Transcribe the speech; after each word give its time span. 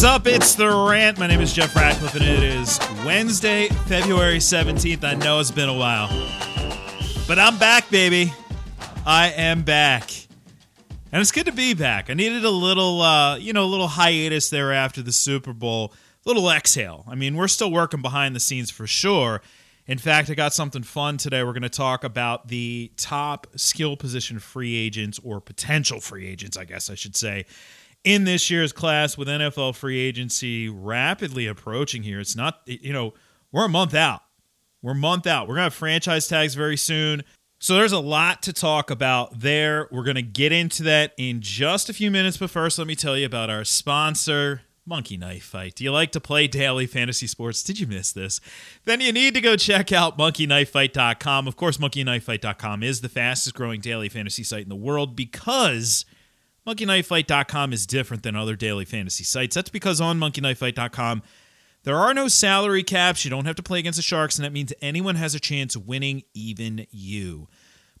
What 0.00 0.06
is 0.06 0.14
up? 0.14 0.26
It's 0.26 0.54
the 0.54 0.66
rant. 0.66 1.18
My 1.18 1.26
name 1.26 1.42
is 1.42 1.52
Jeff 1.52 1.76
Ratcliffe, 1.76 2.14
and 2.14 2.24
it 2.24 2.42
is 2.42 2.80
Wednesday, 3.04 3.68
February 3.84 4.38
17th. 4.38 5.04
I 5.04 5.12
know 5.12 5.40
it's 5.40 5.50
been 5.50 5.68
a 5.68 5.76
while, 5.76 6.08
but 7.28 7.38
I'm 7.38 7.58
back, 7.58 7.90
baby. 7.90 8.32
I 9.04 9.30
am 9.32 9.60
back. 9.60 10.10
And 11.12 11.20
it's 11.20 11.30
good 11.30 11.44
to 11.44 11.52
be 11.52 11.74
back. 11.74 12.08
I 12.08 12.14
needed 12.14 12.46
a 12.46 12.50
little, 12.50 13.02
uh, 13.02 13.36
you 13.36 13.52
know, 13.52 13.64
a 13.64 13.66
little 13.66 13.88
hiatus 13.88 14.48
there 14.48 14.72
after 14.72 15.02
the 15.02 15.12
Super 15.12 15.52
Bowl, 15.52 15.92
a 16.24 16.28
little 16.30 16.48
exhale. 16.48 17.04
I 17.06 17.14
mean, 17.14 17.36
we're 17.36 17.46
still 17.46 17.70
working 17.70 18.00
behind 18.00 18.34
the 18.34 18.40
scenes 18.40 18.70
for 18.70 18.86
sure. 18.86 19.42
In 19.86 19.98
fact, 19.98 20.30
I 20.30 20.34
got 20.34 20.54
something 20.54 20.82
fun 20.82 21.18
today. 21.18 21.42
We're 21.42 21.52
going 21.52 21.60
to 21.60 21.68
talk 21.68 22.04
about 22.04 22.48
the 22.48 22.90
top 22.96 23.48
skill 23.54 23.98
position 23.98 24.38
free 24.38 24.76
agents 24.76 25.20
or 25.22 25.42
potential 25.42 26.00
free 26.00 26.26
agents, 26.26 26.56
I 26.56 26.64
guess 26.64 26.88
I 26.88 26.94
should 26.94 27.16
say, 27.16 27.44
in 28.04 28.24
this 28.24 28.50
year's 28.50 28.72
class 28.72 29.16
with 29.18 29.28
NFL 29.28 29.74
free 29.74 29.98
agency 29.98 30.68
rapidly 30.68 31.46
approaching 31.46 32.02
here. 32.02 32.20
It's 32.20 32.36
not, 32.36 32.60
you 32.66 32.92
know, 32.92 33.14
we're 33.52 33.66
a 33.66 33.68
month 33.68 33.94
out. 33.94 34.22
We're 34.82 34.92
a 34.92 34.96
month 34.96 35.26
out. 35.26 35.46
We're 35.46 35.56
going 35.56 35.62
to 35.62 35.64
have 35.64 35.74
franchise 35.74 36.26
tags 36.26 36.54
very 36.54 36.76
soon. 36.76 37.22
So 37.58 37.74
there's 37.74 37.92
a 37.92 38.00
lot 38.00 38.42
to 38.44 38.54
talk 38.54 38.90
about 38.90 39.40
there. 39.40 39.86
We're 39.90 40.04
going 40.04 40.14
to 40.14 40.22
get 40.22 40.50
into 40.50 40.82
that 40.84 41.12
in 41.18 41.42
just 41.42 41.90
a 41.90 41.92
few 41.92 42.10
minutes. 42.10 42.38
But 42.38 42.48
first, 42.48 42.78
let 42.78 42.86
me 42.86 42.94
tell 42.94 43.18
you 43.18 43.26
about 43.26 43.50
our 43.50 43.64
sponsor, 43.64 44.62
Monkey 44.86 45.18
Knife 45.18 45.44
Fight. 45.44 45.74
Do 45.74 45.84
you 45.84 45.92
like 45.92 46.10
to 46.12 46.20
play 46.20 46.46
daily 46.46 46.86
fantasy 46.86 47.26
sports? 47.26 47.62
Did 47.62 47.78
you 47.78 47.86
miss 47.86 48.12
this? 48.12 48.40
Then 48.86 49.02
you 49.02 49.12
need 49.12 49.34
to 49.34 49.42
go 49.42 49.56
check 49.56 49.92
out 49.92 50.16
monkeyknifefight.com. 50.16 51.46
Of 51.46 51.56
course, 51.56 51.76
monkeyknifefight.com 51.76 52.82
is 52.82 53.02
the 53.02 53.10
fastest 53.10 53.54
growing 53.54 53.82
daily 53.82 54.08
fantasy 54.08 54.42
site 54.42 54.62
in 54.62 54.70
the 54.70 54.74
world 54.74 55.14
because 55.14 56.06
monkeyknifefight.com 56.66 57.72
is 57.72 57.86
different 57.86 58.22
than 58.22 58.36
other 58.36 58.56
daily 58.56 58.84
fantasy 58.84 59.24
sites. 59.24 59.54
That's 59.54 59.70
because 59.70 60.00
on 60.00 60.18
monkeyknifefight.com, 60.18 61.22
there 61.82 61.96
are 61.96 62.12
no 62.12 62.28
salary 62.28 62.82
caps. 62.82 63.24
You 63.24 63.30
don't 63.30 63.46
have 63.46 63.56
to 63.56 63.62
play 63.62 63.78
against 63.78 63.96
the 63.96 64.02
Sharks, 64.02 64.36
and 64.38 64.44
that 64.44 64.52
means 64.52 64.72
anyone 64.82 65.16
has 65.16 65.34
a 65.34 65.40
chance 65.40 65.74
of 65.74 65.86
winning, 65.86 66.22
even 66.34 66.86
you. 66.90 67.48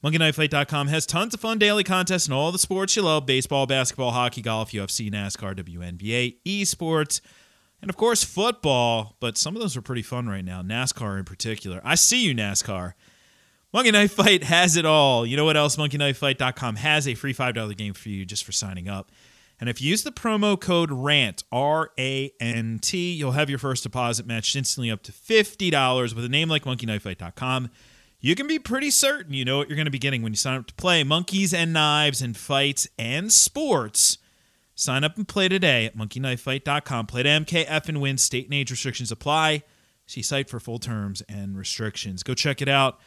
MonkeyKnifeFight.com 0.04 0.88
has 0.88 1.04
tons 1.04 1.34
of 1.34 1.40
fun 1.40 1.58
daily 1.58 1.84
contests 1.84 2.26
in 2.26 2.32
all 2.32 2.52
the 2.52 2.58
sports 2.58 2.96
you 2.96 3.02
love 3.02 3.26
baseball, 3.26 3.66
basketball, 3.66 4.12
hockey, 4.12 4.40
golf, 4.40 4.72
UFC, 4.72 5.10
NASCAR, 5.10 5.54
WNBA, 5.54 6.36
esports, 6.46 7.20
and 7.82 7.90
of 7.90 7.96
course, 7.96 8.24
football. 8.24 9.16
But 9.20 9.36
some 9.36 9.54
of 9.54 9.60
those 9.60 9.76
are 9.76 9.82
pretty 9.82 10.02
fun 10.02 10.26
right 10.26 10.44
now, 10.44 10.62
NASCAR 10.62 11.18
in 11.18 11.24
particular. 11.24 11.82
I 11.84 11.96
see 11.96 12.24
you, 12.24 12.34
NASCAR. 12.34 12.94
Monkey 13.72 13.92
Knife 13.92 14.12
Fight 14.12 14.42
has 14.44 14.76
it 14.76 14.84
all. 14.84 15.24
You 15.24 15.36
know 15.36 15.44
what 15.44 15.56
else? 15.56 15.76
MonkeyKnifeFight.com 15.76 16.76
has 16.76 17.06
a 17.06 17.14
free 17.14 17.32
$5 17.32 17.76
game 17.76 17.94
for 17.94 18.08
you 18.08 18.24
just 18.24 18.44
for 18.44 18.50
signing 18.50 18.88
up. 18.88 19.12
And 19.60 19.68
if 19.68 19.80
you 19.80 19.90
use 19.90 20.02
the 20.02 20.10
promo 20.10 20.58
code 20.58 20.90
RANT, 20.90 21.44
R 21.52 21.90
A 21.98 22.32
N 22.40 22.78
T, 22.80 23.12
you'll 23.12 23.32
have 23.32 23.50
your 23.50 23.58
first 23.58 23.82
deposit 23.82 24.26
matched 24.26 24.56
instantly 24.56 24.90
up 24.90 25.02
to 25.02 25.12
$50 25.12 26.14
with 26.14 26.24
a 26.24 26.28
name 26.28 26.48
like 26.48 26.64
monkeyknifefight.com. 26.64 27.70
You 28.20 28.34
can 28.34 28.46
be 28.46 28.58
pretty 28.58 28.90
certain 28.90 29.34
you 29.34 29.44
know 29.44 29.58
what 29.58 29.68
you're 29.68 29.76
going 29.76 29.86
to 29.86 29.90
be 29.90 29.98
getting 29.98 30.22
when 30.22 30.32
you 30.32 30.36
sign 30.36 30.58
up 30.58 30.66
to 30.66 30.74
play 30.74 31.04
monkeys 31.04 31.54
and 31.54 31.72
knives 31.72 32.22
and 32.22 32.36
fights 32.36 32.88
and 32.98 33.32
sports. 33.32 34.18
Sign 34.74 35.04
up 35.04 35.16
and 35.16 35.28
play 35.28 35.48
today 35.48 35.84
at 35.84 35.96
monkeyknifefight.com. 35.96 37.06
Play 37.06 37.22
to 37.22 37.28
MKF 37.28 37.88
and 37.88 38.00
win. 38.00 38.16
State 38.16 38.46
and 38.46 38.54
age 38.54 38.70
restrictions 38.70 39.12
apply. 39.12 39.62
See 40.06 40.22
site 40.22 40.48
for 40.48 40.58
full 40.58 40.78
terms 40.78 41.22
and 41.28 41.56
restrictions. 41.56 42.22
Go 42.22 42.34
check 42.34 42.62
it 42.62 42.68
out. 42.68 42.98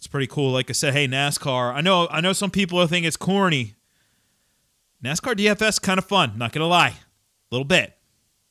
It's 0.00 0.06
pretty 0.06 0.28
cool. 0.28 0.50
Like 0.50 0.70
I 0.70 0.72
said, 0.72 0.94
hey 0.94 1.06
NASCAR. 1.06 1.74
I 1.74 1.82
know 1.82 2.08
I 2.10 2.22
know 2.22 2.32
some 2.32 2.50
people 2.50 2.84
think 2.86 3.04
it's 3.04 3.18
corny. 3.18 3.74
NASCAR 5.04 5.34
DFS 5.34 5.80
kind 5.80 5.98
of 5.98 6.06
fun. 6.06 6.38
Not 6.38 6.52
gonna 6.52 6.66
lie, 6.66 6.88
a 6.88 6.94
little 7.50 7.66
bit, 7.66 7.92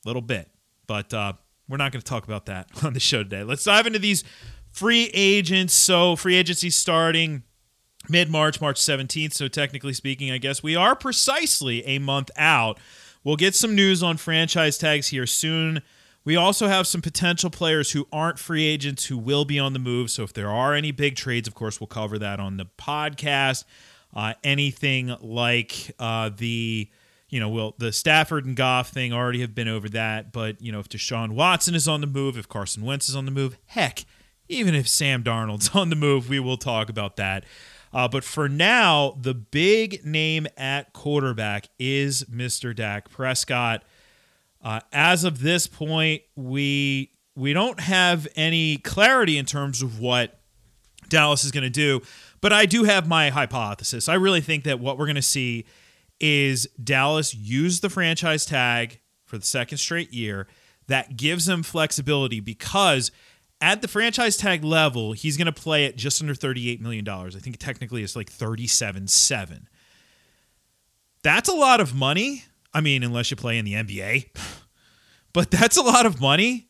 a 0.06 0.08
little 0.08 0.22
bit. 0.22 0.48
But 0.86 1.12
uh, 1.12 1.34
we're 1.68 1.78
not 1.78 1.92
to 2.04 2.08
talk 2.08 2.26
about 2.26 2.46
that 2.46 2.68
on 2.84 2.94
the 2.94 3.00
show 3.00 3.24
today. 3.24 3.42
Let's 3.44 3.64
dive 3.64 3.88
into 3.88 3.98
these 3.98 4.24
free 4.70 5.10
agents. 5.12 5.74
So 5.74 6.16
free 6.16 6.36
agency 6.36 6.70
starting 6.70 7.42
mid 8.08 8.30
March, 8.30 8.62
March 8.62 8.80
17th. 8.80 9.34
So 9.34 9.48
technically 9.48 9.94
speaking, 9.94 10.30
I 10.30 10.38
guess 10.38 10.62
we 10.62 10.76
are 10.76 10.96
precisely 10.96 11.84
a 11.88 11.98
month 11.98 12.30
out. 12.38 12.78
We'll 13.24 13.38
get 13.38 13.56
some 13.56 13.74
news 13.74 14.04
on 14.04 14.18
franchise 14.18 14.78
tags 14.78 15.08
here 15.08 15.26
soon. 15.26 15.82
We 16.30 16.36
also 16.36 16.68
have 16.68 16.86
some 16.86 17.02
potential 17.02 17.50
players 17.50 17.90
who 17.90 18.08
aren't 18.14 18.38
free 18.38 18.64
agents 18.64 19.08
who 19.08 19.18
will 19.18 19.46
be 19.46 19.58
on 19.58 19.74
the 19.74 19.80
move. 19.80 20.12
So 20.12 20.22
if 20.22 20.32
there 20.32 20.52
are 20.52 20.76
any 20.76 20.92
big 20.92 21.16
trades, 21.16 21.48
of 21.48 21.56
course, 21.56 21.82
we'll 21.82 21.88
cover 21.88 22.20
that 22.20 22.40
on 22.40 22.58
the 22.58 22.68
podcast. 22.78 23.64
Uh, 24.14 24.36
anything 24.44 25.16
like 25.22 25.90
uh, 25.98 26.30
the, 26.30 26.88
you 27.30 27.40
know, 27.40 27.50
will 27.50 27.74
the 27.80 27.92
Stafford 27.92 28.46
and 28.46 28.56
Goff 28.56 28.90
thing 28.90 29.12
already 29.12 29.42
have 29.42 29.56
been 29.56 29.68
over 29.68 29.90
that. 29.90 30.32
But, 30.32 30.62
you 30.62 30.72
know, 30.72 30.80
if 30.80 30.88
Deshaun 30.88 31.32
Watson 31.32 31.74
is 31.74 31.88
on 31.88 32.00
the 32.00 32.06
move, 32.06 32.38
if 32.38 32.48
Carson 32.48 32.86
Wentz 32.86 33.10
is 33.10 33.16
on 33.16 33.26
the 33.26 33.32
move, 33.32 33.58
heck, 33.66 34.06
even 34.48 34.76
if 34.76 34.88
Sam 34.88 35.24
Darnold's 35.24 35.70
on 35.74 35.90
the 35.90 35.96
move, 35.96 36.30
we 36.30 36.40
will 36.40 36.58
talk 36.58 36.90
about 36.90 37.16
that. 37.16 37.44
Uh, 37.92 38.08
but 38.08 38.24
for 38.24 38.48
now, 38.48 39.18
the 39.20 39.34
big 39.34 40.06
name 40.06 40.46
at 40.58 40.94
quarterback 40.94 41.70
is 41.80 42.26
Mr. 42.26 42.76
Dak 42.76 43.10
Prescott. 43.10 43.84
Uh, 44.62 44.80
as 44.92 45.24
of 45.24 45.42
this 45.42 45.68
point, 45.68 46.22
we 46.36 47.12
we 47.36 47.54
don't 47.54 47.80
have 47.80 48.28
any 48.36 48.78
clarity 48.78 49.38
in 49.38 49.46
terms 49.46 49.82
of 49.82 50.00
what 50.00 50.40
Dallas 51.08 51.46
is 51.46 51.52
going 51.52 51.64
to 51.64 51.70
do, 51.70 52.02
but 52.42 52.52
I 52.52 52.66
do 52.66 52.84
have 52.84 53.08
my 53.08 53.30
hypothesis. 53.30 54.10
I 54.10 54.16
really 54.16 54.42
think 54.42 54.66
that 54.66 54.80
what 54.80 54.98
we're 54.98 55.06
going 55.06 55.16
to 55.16 55.22
see 55.22 55.66
is 56.20 56.68
Dallas 56.84 57.34
use 57.34 57.80
the 57.80 57.90
franchise 57.90 58.46
tag 58.46 59.00
for 59.26 59.38
the 59.38 59.46
second 59.46 59.78
straight 59.78 60.14
year. 60.14 60.48
That 60.88 61.18
gives 61.18 61.48
him 61.48 61.64
flexibility 61.64 62.40
because 62.40 63.12
at 63.62 63.82
the 63.82 63.88
franchise 63.88 64.38
tag 64.38 64.64
level, 64.64 65.14
he's 65.14 65.38
going 65.38 65.46
to 65.46 65.52
play 65.52 65.86
at 65.86 65.96
just 65.96 66.22
under 66.22 66.34
$38 66.34 66.82
million. 66.82 67.08
I 67.08 67.30
think 67.30 67.58
technically 67.58 68.04
it's 68.04 68.16
like 68.16 68.30
37 68.30 69.08
7. 69.08 69.68
That's 71.22 71.50
a 71.50 71.54
lot 71.54 71.82
of 71.82 71.94
money. 71.94 72.46
I 72.74 72.82
mean, 72.82 73.04
unless 73.04 73.32
you 73.32 73.38
play 73.38 73.58
in 73.58 73.66
the 73.66 73.74
NBA. 73.74 74.30
but 75.34 75.52
that's 75.52 75.78
a 75.78 75.82
lot 75.82 76.06
of 76.06 76.20
money. 76.22 76.70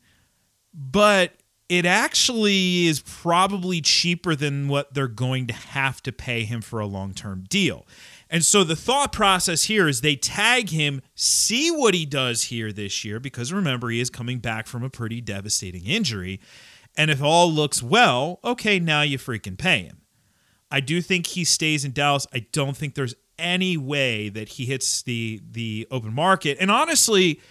But 0.73 1.33
it 1.69 1.85
actually 1.85 2.87
is 2.87 2.99
probably 2.99 3.79
cheaper 3.79 4.35
than 4.35 4.67
what 4.67 4.93
they're 4.93 5.07
going 5.07 5.45
to 5.47 5.53
have 5.53 6.01
to 6.03 6.11
pay 6.11 6.43
him 6.43 6.61
for 6.61 6.79
a 6.79 6.87
long 6.87 7.13
term 7.13 7.45
deal. 7.47 7.85
And 8.29 8.43
so 8.43 8.63
the 8.63 8.75
thought 8.75 9.11
process 9.11 9.63
here 9.63 9.87
is 9.87 10.01
they 10.01 10.15
tag 10.15 10.69
him, 10.69 11.01
see 11.15 11.71
what 11.71 11.93
he 11.93 12.05
does 12.05 12.43
here 12.45 12.71
this 12.71 13.03
year, 13.03 13.19
because 13.19 13.53
remember, 13.53 13.89
he 13.89 13.99
is 13.99 14.09
coming 14.09 14.39
back 14.39 14.67
from 14.67 14.83
a 14.83 14.89
pretty 14.89 15.21
devastating 15.21 15.85
injury. 15.85 16.39
And 16.97 17.09
if 17.09 17.21
all 17.21 17.51
looks 17.51 17.81
well, 17.81 18.39
okay, 18.43 18.79
now 18.79 19.01
you 19.01 19.17
freaking 19.17 19.57
pay 19.57 19.83
him. 19.83 20.01
I 20.71 20.79
do 20.79 21.01
think 21.01 21.27
he 21.27 21.43
stays 21.43 21.85
in 21.85 21.91
Dallas. 21.91 22.27
I 22.33 22.45
don't 22.51 22.77
think 22.77 22.95
there's 22.95 23.15
any 23.39 23.77
way 23.77 24.29
that 24.29 24.49
he 24.49 24.65
hits 24.65 25.01
the 25.03 25.41
the 25.49 25.87
open 25.91 26.13
market. 26.13 26.57
And 26.59 26.69
honestly, 26.69 27.41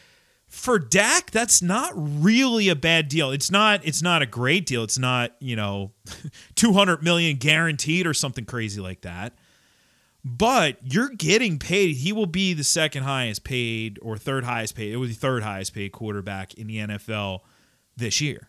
for 0.49 0.78
Dak, 0.78 1.31
that's 1.31 1.60
not 1.60 1.93
really 1.94 2.69
a 2.69 2.75
bad 2.75 3.09
deal. 3.09 3.31
It's 3.31 3.50
not 3.50 3.81
it's 3.84 4.03
not 4.03 4.22
a 4.22 4.27
great 4.27 4.66
deal. 4.66 4.82
It's 4.82 4.98
not, 4.98 5.32
you 5.41 5.56
know, 5.56 5.93
200 6.54 7.03
million 7.03 7.37
guaranteed 7.37 8.06
or 8.06 8.15
something 8.15 8.44
crazy 8.44 8.81
like 8.81 9.03
that. 9.03 9.34
But 10.25 10.78
you're 10.82 11.10
getting 11.10 11.59
paid. 11.59 11.97
He 11.97 12.12
will 12.12 12.27
be 12.27 12.53
the 12.53 12.65
second 12.65 13.04
highest 13.04 13.44
paid 13.44 13.98
or 14.03 14.16
third 14.16 14.44
highest 14.44 14.75
paid. 14.75 14.93
It 14.93 14.97
was 14.97 15.10
the 15.10 15.16
third 15.16 15.43
highest 15.43 15.75
paid 15.75 15.92
quarterback 15.92 16.54
in 16.54 16.66
the 16.66 16.78
NFL 16.78 17.41
this 17.97 18.21
year. 18.21 18.48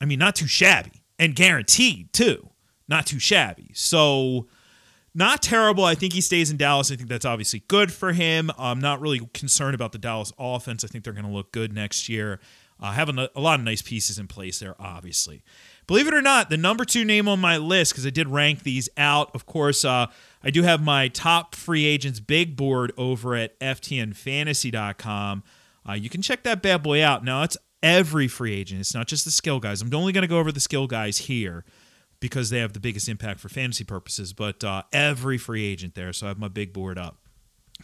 I 0.00 0.04
mean, 0.04 0.18
not 0.18 0.36
too 0.36 0.46
shabby 0.46 1.04
and 1.18 1.34
guaranteed 1.34 2.12
too. 2.12 2.50
Not 2.88 3.06
too 3.06 3.18
shabby. 3.18 3.70
So 3.74 4.46
not 5.16 5.42
terrible. 5.42 5.84
I 5.84 5.94
think 5.94 6.12
he 6.12 6.20
stays 6.20 6.50
in 6.50 6.56
Dallas. 6.56 6.92
I 6.92 6.96
think 6.96 7.08
that's 7.08 7.24
obviously 7.24 7.62
good 7.68 7.92
for 7.92 8.12
him. 8.12 8.50
I'm 8.58 8.80
not 8.80 9.00
really 9.00 9.20
concerned 9.32 9.74
about 9.74 9.92
the 9.92 9.98
Dallas 9.98 10.32
offense. 10.38 10.84
I 10.84 10.88
think 10.88 11.04
they're 11.04 11.12
going 11.12 11.26
to 11.26 11.32
look 11.32 11.52
good 11.52 11.72
next 11.72 12.08
year. 12.08 12.38
Uh, 12.78 12.92
having 12.92 13.18
a, 13.18 13.30
a, 13.34 13.40
lot 13.40 13.58
of 13.58 13.64
nice 13.64 13.80
pieces 13.80 14.18
in 14.18 14.28
place 14.28 14.58
there, 14.58 14.76
obviously. 14.78 15.42
Believe 15.86 16.06
it 16.06 16.12
or 16.12 16.20
not, 16.20 16.50
the 16.50 16.58
number 16.58 16.84
two 16.84 17.06
name 17.06 17.26
on 17.26 17.40
my 17.40 17.56
list, 17.56 17.92
because 17.92 18.06
I 18.06 18.10
did 18.10 18.28
rank 18.28 18.64
these 18.64 18.90
out, 18.98 19.34
of 19.34 19.46
course, 19.46 19.82
uh, 19.82 20.08
I 20.44 20.50
do 20.50 20.62
have 20.62 20.82
my 20.82 21.08
top 21.08 21.54
free 21.54 21.86
agents 21.86 22.20
big 22.20 22.54
board 22.54 22.92
over 22.98 23.34
at 23.34 23.58
FTNFantasy.com. 23.60 25.42
Uh, 25.88 25.92
you 25.94 26.10
can 26.10 26.20
check 26.20 26.42
that 26.42 26.60
bad 26.60 26.82
boy 26.82 27.02
out. 27.02 27.24
Now, 27.24 27.44
it's 27.44 27.56
every 27.82 28.28
free 28.28 28.52
agent, 28.52 28.82
it's 28.82 28.94
not 28.94 29.06
just 29.06 29.24
the 29.24 29.30
skill 29.30 29.58
guys. 29.58 29.80
I'm 29.80 29.94
only 29.94 30.12
going 30.12 30.22
to 30.22 30.28
go 30.28 30.38
over 30.38 30.52
the 30.52 30.60
skill 30.60 30.86
guys 30.86 31.16
here 31.16 31.64
because 32.26 32.50
they 32.50 32.58
have 32.58 32.72
the 32.72 32.80
biggest 32.80 33.08
impact 33.08 33.40
for 33.40 33.48
fantasy 33.48 33.84
purposes, 33.84 34.32
but 34.32 34.62
uh, 34.62 34.82
every 34.92 35.38
free 35.38 35.64
agent 35.64 35.94
there. 35.94 36.12
So 36.12 36.26
I 36.26 36.28
have 36.28 36.38
my 36.38 36.48
big 36.48 36.72
board 36.72 36.98
up. 36.98 37.18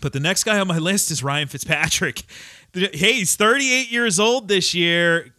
But 0.01 0.13
the 0.13 0.21
next 0.21 0.45
guy 0.45 0.59
on 0.59 0.69
my 0.69 0.79
list 0.91 1.11
is 1.11 1.23
Ryan 1.23 1.49
Fitzpatrick. 1.49 2.23
Hey, 2.75 3.19
he's 3.19 3.37
38 3.37 3.93
years 3.93 4.19
old 4.19 4.49
this 4.49 4.73
year, 4.73 5.35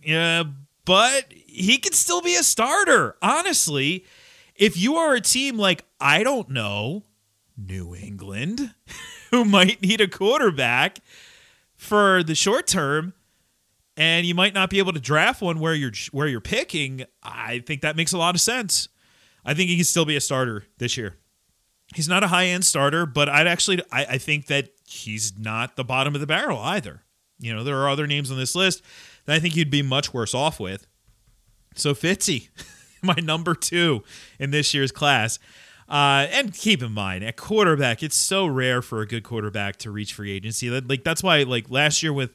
but 0.85 1.33
he 1.33 1.79
can 1.79 1.93
still 1.93 2.21
be 2.21 2.35
a 2.35 2.43
starter. 2.43 3.15
Honestly, 3.23 4.05
if 4.53 4.77
you 4.77 4.97
are 4.97 5.15
a 5.15 5.19
team 5.19 5.57
like, 5.57 5.83
I 5.99 6.21
don't 6.21 6.51
know, 6.51 7.05
New 7.57 7.95
England, 7.95 8.75
who 9.31 9.45
might 9.45 9.81
need 9.81 9.99
a 9.99 10.07
quarterback, 10.07 10.99
for 11.83 12.23
the 12.23 12.35
short 12.35 12.65
term 12.65 13.13
and 13.97 14.25
you 14.25 14.33
might 14.33 14.53
not 14.53 14.69
be 14.69 14.79
able 14.79 14.93
to 14.93 14.99
draft 14.99 15.41
one 15.41 15.59
where 15.59 15.73
you're 15.73 15.91
where 16.11 16.27
you're 16.27 16.41
picking, 16.41 17.05
I 17.21 17.59
think 17.59 17.81
that 17.81 17.95
makes 17.95 18.13
a 18.13 18.17
lot 18.17 18.33
of 18.33 18.41
sense. 18.41 18.87
I 19.45 19.53
think 19.53 19.69
he 19.69 19.75
can 19.75 19.85
still 19.85 20.05
be 20.05 20.15
a 20.15 20.21
starter 20.21 20.65
this 20.77 20.97
year. 20.97 21.17
He's 21.95 22.07
not 22.07 22.23
a 22.23 22.27
high 22.27 22.45
end 22.45 22.65
starter, 22.65 23.05
but 23.05 23.29
I'd 23.29 23.47
actually 23.47 23.81
I, 23.91 24.05
I 24.05 24.17
think 24.17 24.47
that 24.47 24.69
he's 24.87 25.37
not 25.37 25.75
the 25.75 25.83
bottom 25.83 26.15
of 26.15 26.21
the 26.21 26.27
barrel 26.27 26.59
either. 26.59 27.01
You 27.39 27.53
know, 27.53 27.63
there 27.63 27.77
are 27.77 27.89
other 27.89 28.07
names 28.07 28.31
on 28.31 28.37
this 28.37 28.55
list 28.55 28.81
that 29.25 29.35
I 29.35 29.39
think 29.39 29.55
you'd 29.55 29.69
be 29.69 29.81
much 29.81 30.13
worse 30.13 30.33
off 30.33 30.59
with. 30.59 30.87
So 31.75 31.93
Fitzy, 31.93 32.49
my 33.01 33.15
number 33.15 33.53
two 33.53 34.03
in 34.39 34.51
this 34.51 34.73
year's 34.73 34.91
class. 34.91 35.39
Uh, 35.89 36.27
and 36.31 36.53
keep 36.53 36.81
in 36.81 36.91
mind, 36.91 37.23
at 37.23 37.35
quarterback, 37.35 38.01
it's 38.01 38.15
so 38.15 38.45
rare 38.45 38.81
for 38.81 39.01
a 39.01 39.05
good 39.05 39.23
quarterback 39.23 39.75
to 39.75 39.91
reach 39.91 40.13
free 40.13 40.31
agency. 40.31 40.69
Like 40.69 41.03
that's 41.03 41.21
why, 41.21 41.43
like 41.43 41.69
last 41.69 42.01
year 42.01 42.13
with 42.13 42.33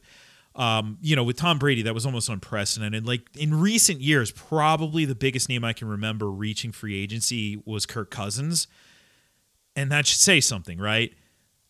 um, 0.59 0.99
you 1.01 1.15
know, 1.15 1.23
with 1.23 1.37
Tom 1.37 1.59
Brady, 1.59 1.83
that 1.83 1.95
was 1.95 2.05
almost 2.05 2.29
unprecedented. 2.29 3.07
Like 3.07 3.23
in 3.37 3.59
recent 3.59 4.01
years, 4.01 4.33
probably 4.33 5.05
the 5.05 5.15
biggest 5.15 5.49
name 5.49 5.65
I 5.65 5.73
can 5.73 5.89
remember 5.89 6.29
reaching 6.29 6.73
free 6.73 7.01
agency 7.01 7.63
was 7.65 7.87
Kirk 7.87 8.11
Cousins. 8.11 8.67
And 9.77 9.93
that 9.93 10.09
should 10.09 10.19
say 10.19 10.41
something, 10.41 10.79
right? 10.79 11.15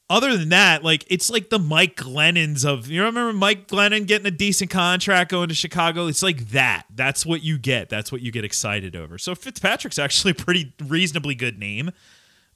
Other 0.08 0.38
than 0.38 0.48
that, 0.48 0.82
like 0.82 1.04
it's 1.08 1.28
like 1.28 1.50
the 1.50 1.58
Mike 1.58 1.96
Glennons 1.96 2.64
of 2.64 2.88
you 2.88 3.04
remember 3.04 3.34
Mike 3.34 3.68
Glennon 3.68 4.06
getting 4.06 4.26
a 4.26 4.30
decent 4.30 4.70
contract 4.70 5.30
going 5.30 5.50
to 5.50 5.54
Chicago? 5.54 6.06
It's 6.06 6.22
like 6.22 6.48
that. 6.48 6.86
That's 6.88 7.26
what 7.26 7.42
you 7.42 7.58
get. 7.58 7.90
That's 7.90 8.10
what 8.10 8.22
you 8.22 8.32
get 8.32 8.42
excited 8.42 8.96
over. 8.96 9.18
So 9.18 9.34
Fitzpatrick's 9.34 9.98
actually 9.98 10.30
a 10.30 10.34
pretty 10.34 10.72
reasonably 10.82 11.34
good 11.34 11.58
name 11.58 11.90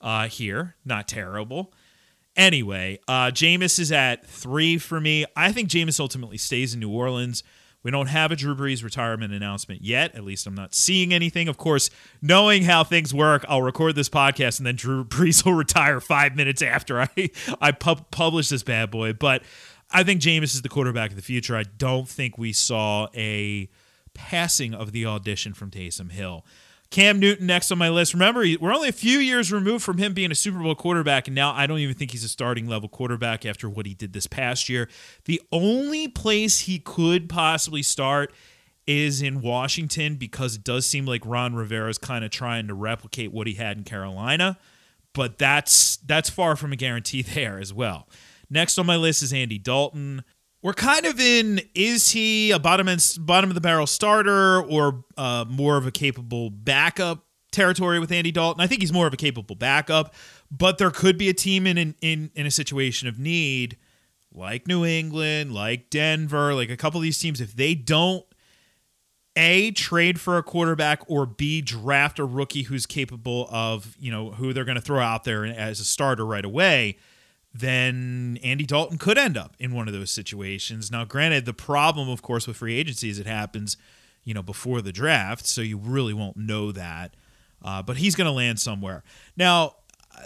uh, 0.00 0.28
here. 0.28 0.76
Not 0.86 1.08
terrible. 1.08 1.74
Anyway, 2.36 2.98
uh, 3.08 3.26
Jameis 3.26 3.78
is 3.78 3.92
at 3.92 4.26
three 4.26 4.78
for 4.78 5.00
me. 5.00 5.26
I 5.36 5.52
think 5.52 5.68
Jameis 5.68 6.00
ultimately 6.00 6.38
stays 6.38 6.72
in 6.72 6.80
New 6.80 6.90
Orleans. 6.90 7.42
We 7.82 7.90
don't 7.90 8.06
have 8.06 8.30
a 8.30 8.36
Drew 8.36 8.54
Brees 8.54 8.84
retirement 8.84 9.32
announcement 9.32 9.82
yet. 9.82 10.14
At 10.14 10.24
least 10.24 10.46
I'm 10.46 10.54
not 10.54 10.72
seeing 10.72 11.12
anything. 11.12 11.48
Of 11.48 11.56
course, 11.58 11.90
knowing 12.20 12.62
how 12.62 12.84
things 12.84 13.12
work, 13.12 13.44
I'll 13.48 13.62
record 13.62 13.96
this 13.96 14.08
podcast 14.08 14.58
and 14.58 14.66
then 14.66 14.76
Drew 14.76 15.04
Brees 15.06 15.44
will 15.44 15.54
retire 15.54 16.00
five 16.00 16.36
minutes 16.36 16.62
after 16.62 17.00
I 17.02 17.30
I 17.60 17.72
pub- 17.72 18.10
publish 18.10 18.48
this 18.48 18.62
bad 18.62 18.90
boy. 18.90 19.12
But 19.12 19.42
I 19.90 20.04
think 20.04 20.20
Jameis 20.22 20.54
is 20.54 20.62
the 20.62 20.68
quarterback 20.68 21.10
of 21.10 21.16
the 21.16 21.22
future. 21.22 21.56
I 21.56 21.64
don't 21.64 22.08
think 22.08 22.38
we 22.38 22.52
saw 22.52 23.08
a 23.14 23.68
passing 24.14 24.74
of 24.74 24.92
the 24.92 25.04
audition 25.06 25.52
from 25.52 25.70
Taysom 25.70 26.12
Hill. 26.12 26.44
Cam 26.92 27.18
Newton 27.18 27.46
next 27.46 27.72
on 27.72 27.78
my 27.78 27.88
list. 27.88 28.12
Remember, 28.12 28.44
we're 28.60 28.72
only 28.72 28.90
a 28.90 28.92
few 28.92 29.18
years 29.18 29.50
removed 29.50 29.82
from 29.82 29.96
him 29.96 30.12
being 30.12 30.30
a 30.30 30.34
Super 30.34 30.58
Bowl 30.58 30.74
quarterback, 30.74 31.26
and 31.26 31.34
now 31.34 31.52
I 31.52 31.66
don't 31.66 31.78
even 31.78 31.94
think 31.94 32.10
he's 32.10 32.22
a 32.22 32.28
starting 32.28 32.68
level 32.68 32.86
quarterback 32.86 33.46
after 33.46 33.68
what 33.68 33.86
he 33.86 33.94
did 33.94 34.12
this 34.12 34.26
past 34.26 34.68
year. 34.68 34.90
The 35.24 35.40
only 35.50 36.06
place 36.06 36.60
he 36.60 36.78
could 36.78 37.30
possibly 37.30 37.82
start 37.82 38.30
is 38.86 39.22
in 39.22 39.40
Washington 39.40 40.16
because 40.16 40.54
it 40.54 40.64
does 40.64 40.84
seem 40.84 41.06
like 41.06 41.24
Ron 41.24 41.54
Rivera 41.54 41.88
is 41.88 41.96
kind 41.96 42.26
of 42.26 42.30
trying 42.30 42.68
to 42.68 42.74
replicate 42.74 43.32
what 43.32 43.46
he 43.46 43.54
had 43.54 43.78
in 43.78 43.84
Carolina, 43.84 44.58
but 45.14 45.38
that's 45.38 45.96
that's 45.96 46.28
far 46.28 46.56
from 46.56 46.72
a 46.72 46.76
guarantee 46.76 47.22
there 47.34 47.58
as 47.58 47.72
well. 47.72 48.06
Next 48.50 48.76
on 48.76 48.84
my 48.84 48.96
list 48.96 49.22
is 49.22 49.32
Andy 49.32 49.58
Dalton 49.58 50.24
we're 50.62 50.72
kind 50.72 51.04
of 51.06 51.18
in 51.18 51.60
is 51.74 52.10
he 52.10 52.52
a 52.52 52.58
bottom 52.58 52.88
end, 52.88 53.16
bottom 53.20 53.50
of 53.50 53.54
the 53.54 53.60
barrel 53.60 53.86
starter 53.86 54.62
or 54.62 55.04
uh, 55.16 55.44
more 55.48 55.76
of 55.76 55.86
a 55.86 55.90
capable 55.90 56.50
backup 56.50 57.26
territory 57.50 57.98
with 57.98 58.12
Andy 58.12 58.30
Dalton? 58.30 58.62
I 58.62 58.68
think 58.68 58.80
he's 58.80 58.92
more 58.92 59.06
of 59.06 59.12
a 59.12 59.16
capable 59.16 59.56
backup, 59.56 60.14
but 60.50 60.78
there 60.78 60.90
could 60.90 61.18
be 61.18 61.28
a 61.28 61.34
team 61.34 61.66
in 61.66 61.94
in 62.00 62.30
in 62.34 62.46
a 62.46 62.50
situation 62.50 63.08
of 63.08 63.18
need 63.18 63.76
like 64.34 64.66
New 64.66 64.84
England, 64.84 65.52
like 65.52 65.90
Denver, 65.90 66.54
like 66.54 66.70
a 66.70 66.76
couple 66.76 66.98
of 66.98 67.02
these 67.02 67.18
teams 67.18 67.40
if 67.40 67.54
they 67.54 67.74
don't 67.74 68.24
a 69.34 69.70
trade 69.72 70.20
for 70.20 70.36
a 70.36 70.42
quarterback 70.42 71.02
or 71.08 71.26
b 71.26 71.60
draft 71.60 72.18
a 72.18 72.24
rookie 72.24 72.62
who's 72.62 72.86
capable 72.86 73.48
of, 73.50 73.96
you 73.98 74.10
know, 74.12 74.30
who 74.30 74.52
they're 74.52 74.64
going 74.64 74.76
to 74.76 74.82
throw 74.82 75.00
out 75.00 75.24
there 75.24 75.44
as 75.44 75.80
a 75.80 75.84
starter 75.84 76.24
right 76.24 76.44
away 76.44 76.98
then 77.54 78.38
Andy 78.42 78.64
Dalton 78.64 78.98
could 78.98 79.18
end 79.18 79.36
up 79.36 79.54
in 79.58 79.74
one 79.74 79.86
of 79.88 79.94
those 79.94 80.10
situations. 80.10 80.90
Now, 80.90 81.04
granted, 81.04 81.44
the 81.44 81.52
problem, 81.52 82.08
of 82.08 82.22
course, 82.22 82.46
with 82.46 82.56
free 82.56 82.76
agency 82.76 83.10
is 83.10 83.18
it 83.18 83.26
happens, 83.26 83.76
you 84.24 84.32
know, 84.32 84.42
before 84.42 84.80
the 84.80 84.92
draft, 84.92 85.46
so 85.46 85.60
you 85.60 85.76
really 85.76 86.14
won't 86.14 86.36
know 86.36 86.72
that. 86.72 87.14
Uh, 87.62 87.82
but 87.82 87.98
he's 87.98 88.14
going 88.14 88.26
to 88.26 88.32
land 88.32 88.58
somewhere. 88.58 89.04
Now, 89.36 89.76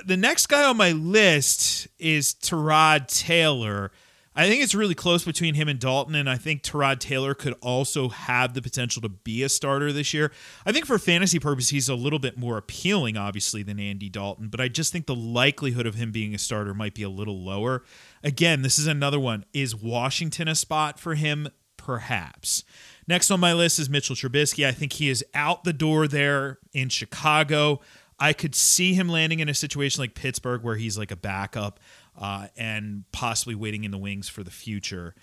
the 0.05 0.17
next 0.17 0.47
guy 0.47 0.65
on 0.65 0.77
my 0.77 0.93
list 0.93 1.89
is 1.99 2.35
Tyrod 2.35 3.09
Taylor. 3.09 3.93
I 4.39 4.49
think 4.49 4.63
it's 4.63 4.75
really 4.75 4.95
close 4.95 5.25
between 5.25 5.55
him 5.55 5.67
and 5.67 5.81
Dalton, 5.81 6.15
and 6.15 6.29
I 6.29 6.37
think 6.37 6.63
Tyrod 6.63 6.99
Taylor 6.99 7.35
could 7.35 7.55
also 7.63 8.11
have 8.11 8.53
the 8.53 8.61
potential 8.61 9.01
to 9.01 9.09
be 9.09 9.43
a 9.43 9.49
starter 9.49 9.95
this 9.95 10.13
year. 10.13 10.31
I 10.67 10.73
think 10.73 10.85
for 10.85 10.99
fantasy 10.99 11.39
purposes, 11.39 11.71
he's 11.71 11.89
a 11.89 11.95
little 11.95 12.19
bit 12.19 12.37
more 12.37 12.59
appealing, 12.59 13.17
obviously, 13.17 13.63
than 13.63 13.81
Andy 13.81 14.11
Dalton, 14.11 14.49
but 14.49 14.61
I 14.61 14.69
just 14.69 14.93
think 14.93 15.07
the 15.07 15.15
likelihood 15.15 15.87
of 15.87 15.95
him 15.95 16.13
being 16.13 16.35
a 16.35 16.39
starter 16.39 16.75
might 16.75 16.95
be 16.95 17.03
a 17.03 17.09
little 17.09 17.43
lower. 17.43 17.83
Again, 18.23 18.61
this 18.61 18.79
is 18.79 18.87
another 18.87 19.19
one. 19.19 19.47
Is 19.55 19.75
Washington 19.75 20.49
a 20.49 20.55
spot 20.55 21.01
for 21.01 21.15
him? 21.15 21.49
Perhaps. 21.79 22.63
Next 23.09 23.31
on 23.31 23.41
my 23.41 23.55
list 23.55 23.79
is 23.79 23.89
Mitchell 23.89 24.17
Trubisky. 24.17 24.67
I 24.67 24.73
think 24.73 24.95
he 24.95 25.09
is 25.09 25.25
out 25.33 25.65
the 25.65 25.73
door 25.73 26.07
there 26.07 26.59
in 26.75 26.91
Chicago. 26.91 27.81
I 28.19 28.33
could 28.33 28.55
see 28.55 28.95
him 28.95 29.09
landing 29.09 29.41
in 29.41 29.49
a 29.49 29.55
situation 29.55 30.03
like 30.03 30.15
Pittsburgh 30.15 30.63
where 30.63 30.77
he's 30.77 30.97
like 30.97 31.11
a 31.11 31.17
backup 31.17 31.81
uh, 32.19 32.49
and 32.57 33.05
possibly 33.13 33.55
waiting 33.55 33.85
in 33.85 33.91
the 33.91 33.99
wings 33.99 34.29
for 34.29 34.43
the 34.43 34.51
future. 34.51 35.15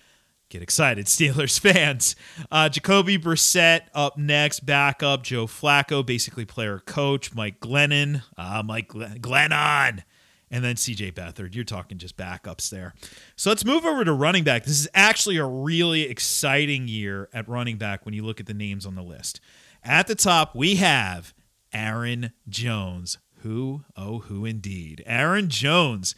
Get 0.49 0.61
excited, 0.61 1.05
Steelers 1.07 1.59
fans. 1.59 2.15
Uh, 2.51 2.69
Jacoby 2.69 3.17
Brissett 3.17 3.81
up 3.93 4.17
next, 4.17 4.65
backup. 4.65 5.23
Joe 5.23 5.47
Flacco, 5.47 6.05
basically 6.05 6.45
player 6.45 6.79
coach. 6.79 7.33
Mike 7.33 7.59
Glennon, 7.59 8.21
uh, 8.37 8.61
Mike 8.63 8.89
Glennon, 8.89 10.03
and 10.51 10.63
then 10.63 10.75
CJ 10.75 11.13
Beathard. 11.13 11.55
You're 11.55 11.63
talking 11.63 11.97
just 11.97 12.17
backups 12.17 12.69
there. 12.69 12.93
So 13.35 13.49
let's 13.49 13.65
move 13.65 13.85
over 13.85 14.05
to 14.05 14.13
running 14.13 14.43
back. 14.43 14.65
This 14.65 14.79
is 14.79 14.87
actually 14.93 15.37
a 15.37 15.45
really 15.45 16.03
exciting 16.03 16.87
year 16.87 17.29
at 17.33 17.49
running 17.49 17.77
back 17.77 18.05
when 18.05 18.13
you 18.13 18.23
look 18.23 18.39
at 18.39 18.45
the 18.45 18.53
names 18.53 18.85
on 18.85 18.95
the 18.95 19.01
list. 19.01 19.39
At 19.83 20.07
the 20.07 20.15
top, 20.15 20.55
we 20.55 20.75
have 20.75 21.33
Aaron 21.73 22.31
Jones. 22.47 23.17
Who, 23.39 23.83
oh, 23.97 24.19
who 24.19 24.45
indeed. 24.45 25.03
Aaron 25.05 25.49
Jones 25.49 26.15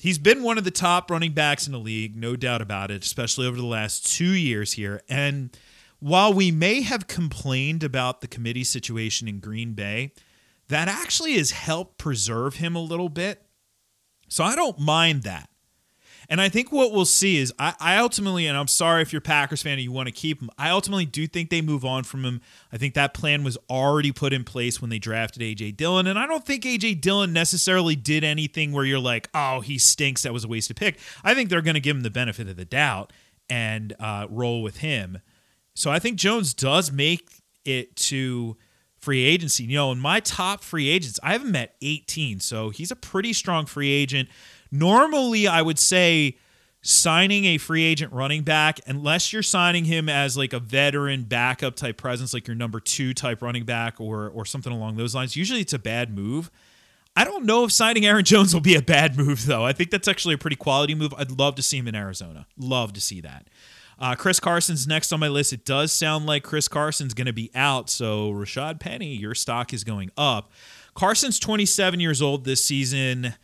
He's 0.00 0.18
been 0.18 0.42
one 0.42 0.56
of 0.56 0.64
the 0.64 0.70
top 0.70 1.10
running 1.10 1.32
backs 1.32 1.66
in 1.66 1.74
the 1.74 1.78
league, 1.78 2.16
no 2.16 2.34
doubt 2.34 2.62
about 2.62 2.90
it, 2.90 3.04
especially 3.04 3.46
over 3.46 3.58
the 3.58 3.66
last 3.66 4.10
two 4.10 4.32
years 4.32 4.72
here. 4.72 5.02
And 5.10 5.54
while 5.98 6.32
we 6.32 6.50
may 6.50 6.80
have 6.80 7.06
complained 7.06 7.84
about 7.84 8.22
the 8.22 8.26
committee 8.26 8.64
situation 8.64 9.28
in 9.28 9.40
Green 9.40 9.74
Bay, 9.74 10.12
that 10.68 10.88
actually 10.88 11.34
has 11.34 11.50
helped 11.50 11.98
preserve 11.98 12.56
him 12.56 12.74
a 12.74 12.80
little 12.80 13.10
bit. 13.10 13.42
So 14.28 14.42
I 14.42 14.56
don't 14.56 14.78
mind 14.78 15.24
that. 15.24 15.49
And 16.30 16.40
I 16.40 16.48
think 16.48 16.70
what 16.70 16.92
we'll 16.92 17.04
see 17.04 17.38
is 17.38 17.52
I, 17.58 17.74
I, 17.80 17.96
ultimately, 17.98 18.46
and 18.46 18.56
I'm 18.56 18.68
sorry 18.68 19.02
if 19.02 19.12
you're 19.12 19.20
Packers 19.20 19.62
fan 19.62 19.72
and 19.72 19.82
you 19.82 19.90
want 19.90 20.06
to 20.06 20.12
keep 20.12 20.40
him, 20.40 20.48
I 20.56 20.70
ultimately 20.70 21.04
do 21.04 21.26
think 21.26 21.50
they 21.50 21.60
move 21.60 21.84
on 21.84 22.04
from 22.04 22.24
him. 22.24 22.40
I 22.72 22.76
think 22.76 22.94
that 22.94 23.14
plan 23.14 23.42
was 23.42 23.58
already 23.68 24.12
put 24.12 24.32
in 24.32 24.44
place 24.44 24.80
when 24.80 24.90
they 24.90 25.00
drafted 25.00 25.42
AJ 25.42 25.76
Dillon. 25.76 26.06
And 26.06 26.16
I 26.16 26.28
don't 26.28 26.46
think 26.46 26.62
AJ 26.62 27.00
Dillon 27.00 27.32
necessarily 27.32 27.96
did 27.96 28.22
anything 28.22 28.70
where 28.70 28.84
you're 28.84 29.00
like, 29.00 29.28
oh, 29.34 29.60
he 29.60 29.76
stinks. 29.76 30.22
That 30.22 30.32
was 30.32 30.44
a 30.44 30.48
waste 30.48 30.70
wasted 30.70 30.76
pick. 30.76 30.98
I 31.24 31.34
think 31.34 31.50
they're 31.50 31.62
going 31.62 31.74
to 31.74 31.80
give 31.80 31.96
him 31.96 32.02
the 32.02 32.10
benefit 32.10 32.48
of 32.48 32.56
the 32.56 32.64
doubt 32.64 33.12
and 33.48 33.94
uh, 33.98 34.28
roll 34.30 34.62
with 34.62 34.78
him. 34.78 35.18
So 35.74 35.90
I 35.90 35.98
think 35.98 36.16
Jones 36.16 36.54
does 36.54 36.92
make 36.92 37.28
it 37.64 37.96
to 37.96 38.56
free 38.98 39.24
agency. 39.24 39.64
You 39.64 39.74
know, 39.74 39.92
in 39.92 39.98
my 39.98 40.20
top 40.20 40.62
free 40.62 40.88
agents, 40.88 41.18
I 41.22 41.32
have 41.32 41.42
him 41.42 41.56
at 41.56 41.74
18. 41.82 42.40
So 42.40 42.70
he's 42.70 42.90
a 42.90 42.96
pretty 42.96 43.32
strong 43.32 43.66
free 43.66 43.90
agent. 43.90 44.28
Normally, 44.70 45.46
I 45.46 45.62
would 45.62 45.78
say 45.78 46.36
signing 46.82 47.44
a 47.44 47.58
free 47.58 47.84
agent 47.84 48.12
running 48.12 48.42
back, 48.42 48.80
unless 48.86 49.32
you're 49.32 49.42
signing 49.42 49.84
him 49.84 50.08
as 50.08 50.36
like 50.36 50.52
a 50.52 50.60
veteran 50.60 51.24
backup 51.24 51.76
type 51.76 51.96
presence, 51.96 52.32
like 52.32 52.46
your 52.46 52.54
number 52.54 52.80
two 52.80 53.12
type 53.12 53.42
running 53.42 53.64
back 53.64 54.00
or 54.00 54.28
or 54.28 54.44
something 54.44 54.72
along 54.72 54.96
those 54.96 55.14
lines, 55.14 55.36
usually 55.36 55.60
it's 55.60 55.72
a 55.72 55.78
bad 55.78 56.14
move. 56.14 56.50
I 57.16 57.24
don't 57.24 57.44
know 57.44 57.64
if 57.64 57.72
signing 57.72 58.06
Aaron 58.06 58.24
Jones 58.24 58.54
will 58.54 58.60
be 58.60 58.76
a 58.76 58.82
bad 58.82 59.16
move, 59.16 59.46
though. 59.46 59.64
I 59.64 59.72
think 59.72 59.90
that's 59.90 60.08
actually 60.08 60.34
a 60.34 60.38
pretty 60.38 60.56
quality 60.56 60.94
move. 60.94 61.12
I'd 61.18 61.32
love 61.32 61.56
to 61.56 61.62
see 61.62 61.78
him 61.78 61.88
in 61.88 61.94
Arizona. 61.94 62.46
Love 62.56 62.92
to 62.94 63.00
see 63.00 63.20
that. 63.20 63.48
Uh, 63.98 64.14
Chris 64.14 64.40
Carson's 64.40 64.86
next 64.86 65.12
on 65.12 65.20
my 65.20 65.28
list. 65.28 65.52
It 65.52 65.66
does 65.66 65.92
sound 65.92 66.24
like 66.24 66.42
Chris 66.42 66.68
Carson's 66.68 67.12
going 67.12 67.26
to 67.26 67.32
be 67.32 67.50
out, 67.54 67.90
so 67.90 68.32
Rashad 68.32 68.80
Penny, 68.80 69.14
your 69.14 69.34
stock 69.34 69.74
is 69.74 69.84
going 69.84 70.10
up. 70.16 70.52
Carson's 70.94 71.38
27 71.38 72.00
years 72.00 72.22
old 72.22 72.44
this 72.44 72.64
season. 72.64 73.34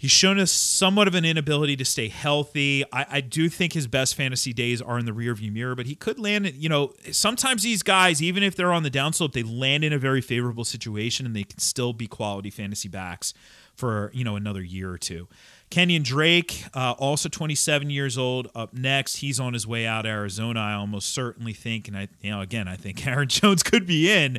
He's 0.00 0.10
shown 0.10 0.40
us 0.40 0.50
somewhat 0.50 1.08
of 1.08 1.14
an 1.14 1.26
inability 1.26 1.76
to 1.76 1.84
stay 1.84 2.08
healthy. 2.08 2.84
I, 2.90 3.04
I, 3.10 3.20
do 3.20 3.50
think 3.50 3.74
his 3.74 3.86
best 3.86 4.14
fantasy 4.14 4.54
days 4.54 4.80
are 4.80 4.98
in 4.98 5.04
the 5.04 5.12
rearview 5.12 5.52
mirror, 5.52 5.74
but 5.74 5.84
he 5.84 5.94
could 5.94 6.18
land. 6.18 6.50
You 6.54 6.70
know, 6.70 6.94
sometimes 7.12 7.64
these 7.64 7.82
guys, 7.82 8.22
even 8.22 8.42
if 8.42 8.56
they're 8.56 8.72
on 8.72 8.82
the 8.82 8.90
downslope, 8.90 9.34
they 9.34 9.42
land 9.42 9.84
in 9.84 9.92
a 9.92 9.98
very 9.98 10.22
favorable 10.22 10.64
situation 10.64 11.26
and 11.26 11.36
they 11.36 11.42
can 11.42 11.58
still 11.58 11.92
be 11.92 12.06
quality 12.06 12.48
fantasy 12.48 12.88
backs 12.88 13.34
for 13.74 14.10
you 14.14 14.24
know 14.24 14.36
another 14.36 14.62
year 14.62 14.90
or 14.90 14.96
two. 14.96 15.28
Kenyon 15.68 16.02
Drake, 16.02 16.64
uh, 16.72 16.92
also 16.92 17.28
27 17.28 17.90
years 17.90 18.16
old, 18.16 18.50
up 18.54 18.72
next. 18.72 19.16
He's 19.16 19.38
on 19.38 19.52
his 19.52 19.66
way 19.66 19.86
out 19.86 20.06
Arizona. 20.06 20.60
I 20.60 20.72
almost 20.72 21.10
certainly 21.10 21.52
think, 21.52 21.88
and 21.88 21.96
I, 21.98 22.08
you 22.22 22.30
know, 22.30 22.40
again, 22.40 22.68
I 22.68 22.76
think 22.76 23.06
Aaron 23.06 23.28
Jones 23.28 23.62
could 23.62 23.86
be 23.86 24.10
in. 24.10 24.38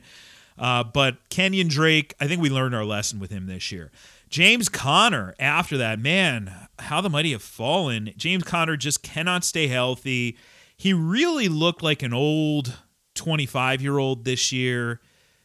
Uh, 0.58 0.84
but 0.84 1.18
Kenyon 1.30 1.68
Drake, 1.68 2.16
I 2.20 2.28
think 2.28 2.42
we 2.42 2.50
learned 2.50 2.74
our 2.74 2.84
lesson 2.84 3.20
with 3.20 3.30
him 3.30 3.46
this 3.46 3.72
year. 3.72 3.92
James 4.32 4.70
Conner, 4.70 5.36
after 5.40 5.78
that, 5.78 6.00
man, 6.00 6.56
how 6.80 7.02
the 7.02 7.10
mighty 7.10 7.34
have 7.34 7.44
fallen. 7.44 8.14
James 8.16 8.44
Conner 8.44 8.78
just 8.78 9.04
cannot 9.04 9.44
stay 9.44 9.68
healthy. 9.68 10.38
He 10.78 10.94
really 10.94 11.50
looked 11.50 11.84
like 11.84 12.02
an 12.02 12.14
old 12.14 12.80
25 13.16 13.82
year 13.82 13.98
old 13.98 14.24
this 14.24 14.54
year. 14.54 15.02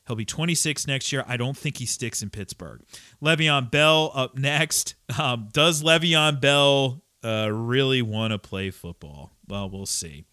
He'll 0.06 0.14
be 0.14 0.24
26 0.24 0.86
next 0.86 1.12
year. 1.12 1.24
I 1.26 1.36
don't 1.36 1.56
think 1.56 1.78
he 1.78 1.84
sticks 1.84 2.22
in 2.22 2.30
Pittsburgh. 2.30 2.80
Le'Veon 3.20 3.72
Bell 3.72 4.12
up 4.14 4.38
next. 4.38 4.94
Um, 5.18 5.48
does 5.52 5.82
Le'Veon 5.82 6.40
Bell 6.40 7.02
uh, 7.24 7.50
really 7.50 8.02
want 8.02 8.32
to 8.32 8.38
play 8.38 8.70
football? 8.70 9.32
Well, 9.48 9.68
we'll 9.68 9.86
see. 9.86 10.26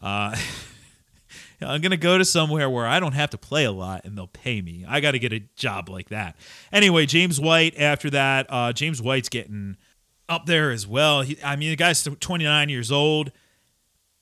Uh, 0.00 0.36
I'm 1.60 1.80
going 1.80 1.90
to 1.90 1.96
go 1.96 2.18
to 2.18 2.24
somewhere 2.24 2.68
where 2.68 2.86
I 2.86 3.00
don't 3.00 3.14
have 3.14 3.30
to 3.30 3.38
play 3.38 3.64
a 3.64 3.72
lot 3.72 4.04
and 4.04 4.16
they'll 4.16 4.26
pay 4.26 4.60
me. 4.60 4.84
I 4.88 5.00
got 5.00 5.12
to 5.12 5.18
get 5.18 5.32
a 5.32 5.40
job 5.56 5.88
like 5.88 6.08
that. 6.08 6.36
Anyway, 6.72 7.06
James 7.06 7.40
White 7.40 7.78
after 7.78 8.10
that. 8.10 8.46
Uh, 8.48 8.72
James 8.72 9.02
White's 9.02 9.28
getting 9.28 9.76
up 10.28 10.46
there 10.46 10.70
as 10.70 10.86
well. 10.86 11.22
He, 11.22 11.38
I 11.42 11.56
mean, 11.56 11.70
the 11.70 11.76
guy's 11.76 12.02
29 12.02 12.68
years 12.68 12.92
old 12.92 13.32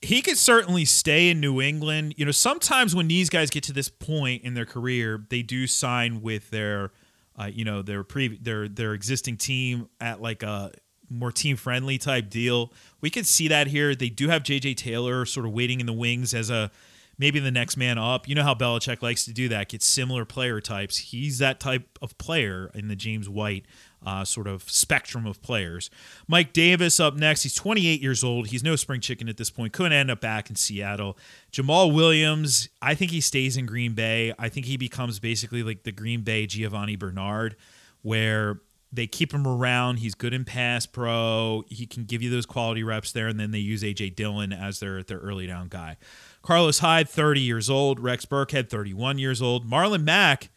he 0.03 0.23
could 0.23 0.39
certainly 0.39 0.85
stay 0.85 1.31
in 1.31 1.41
New 1.41 1.61
England. 1.61 2.15
You 2.17 2.27
know, 2.27 2.31
sometimes 2.31 2.95
when 2.95 3.09
these 3.09 3.31
guys 3.31 3.51
get 3.51 3.65
to 3.65 3.73
this 3.73 3.89
point 3.89 4.45
in 4.45 4.55
their 4.55 4.67
career, 4.67 5.25
they 5.31 5.43
do 5.43 5.67
sign 5.67 6.23
with 6.23 6.51
their, 6.51 6.93
uh, 7.39 7.47
you 7.47 7.65
know, 7.65 7.83
their 7.83 8.05
pre 8.05 8.37
their 8.37 8.69
their 8.69 8.95
existing 8.95 9.37
team 9.37 9.89
at 10.01 10.21
like 10.21 10.43
a 10.43 10.73
more 11.09 11.33
team 11.33 11.57
friendly 11.57 11.99
type 11.99 12.29
deal. 12.29 12.73
We 13.01 13.11
could 13.11 13.27
see 13.27 13.49
that 13.49 13.69
here. 13.69 13.95
They 13.95 14.09
do 14.09 14.29
have 14.29 14.43
JJ 14.43 14.77
Taylor 14.77 15.25
sort 15.25 15.47
of 15.47 15.53
waiting 15.53 15.81
in 15.81 15.87
the 15.87 15.93
wings 15.93 16.35
as 16.35 16.51
a 16.51 16.71
maybe 17.19 17.39
the 17.39 17.51
next 17.51 17.77
man 17.77 17.99
up. 17.99 18.29
You 18.29 18.35
know 18.35 18.43
how 18.43 18.55
Belichick 18.55 19.03
likes 19.03 19.25
to 19.25 19.33
do 19.33 19.49
that, 19.49 19.69
get 19.69 19.83
similar 19.83 20.25
player 20.25 20.61
types. 20.61 20.99
He's 20.99 21.39
that 21.39 21.61
type 21.61 21.99
of 22.03 22.17
player 22.19 22.71
in 22.75 22.89
the 22.89 22.97
James 22.97 23.29
White 23.29 23.67
uh, 24.05 24.25
sort 24.25 24.47
of 24.47 24.63
spectrum 24.71 25.27
of 25.27 25.43
players. 25.43 25.91
Mike 26.29 26.53
Davis 26.53 27.01
up 27.01 27.15
next. 27.17 27.43
He's 27.43 27.55
28 27.55 28.01
years 28.01 28.23
old. 28.23 28.49
He's 28.49 28.63
no 28.63 28.77
spring 28.77 29.01
chicken 29.01 29.29
at 29.29 29.37
this 29.37 29.51
point. 29.51 29.73
Couldn't 29.73 29.93
end 29.93 30.11
up 30.11 30.21
back 30.21 30.49
in 30.49 30.57
Seattle. 30.57 31.19
Jamaal 31.53 31.93
Williams, 31.93 32.69
I 32.81 32.95
think 32.95 33.11
he 33.11 33.21
stays 33.21 33.57
in 33.57 33.67
Green 33.67 33.95
Bay. 33.95 34.33
I 34.39 34.49
think 34.49 34.67
he 34.67 34.77
becomes 34.77 35.19
basically 35.19 35.63
like 35.63 35.83
the 35.83 35.93
Green 35.93 36.23
Bay 36.23 36.47
Giovani 36.47 36.97
Bernard, 36.97 37.57
where 38.03 38.61
they 38.93 39.07
keep 39.07 39.33
him 39.33 39.47
around. 39.47 39.99
He's 39.99 40.15
good 40.15 40.33
in 40.33 40.45
pass 40.45 40.87
pro. 40.87 41.65
He 41.69 41.87
can 41.87 42.05
give 42.05 42.23
you 42.23 42.31
those 42.31 42.47
quality 42.47 42.83
reps 42.83 43.13
there, 43.13 43.27
and 43.29 43.39
then 43.39 43.51
they 43.51 43.59
use 43.59 43.83
AJ 43.83 44.15
Dillon 44.15 44.53
as 44.53 44.81
their 44.81 45.03
their 45.03 45.19
early 45.19 45.47
down 45.47 45.69
guy. 45.69 45.97
Carlos 46.47 46.79
Hyde, 46.79 47.09
30 47.09 47.41
years 47.41 47.69
old. 47.69 47.99
Rex 47.99 48.25
Burkhead, 48.25 48.71
31 48.71 49.19
years 49.19 49.43
old. 49.43 49.69
Marlon 49.69 50.05
Mack, 50.05 50.51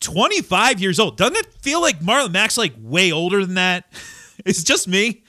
25 0.00 0.80
years 0.80 1.00
old. 1.00 1.16
Doesn't 1.16 1.36
it 1.36 1.46
feel 1.54 1.80
like 1.80 2.00
Marlon 2.00 2.30
Mack's 2.30 2.58
like 2.58 2.74
way 2.78 3.10
older 3.10 3.44
than 3.44 3.54
that? 3.54 3.90
it's 4.44 4.62
just 4.62 4.86
me. 4.86 5.22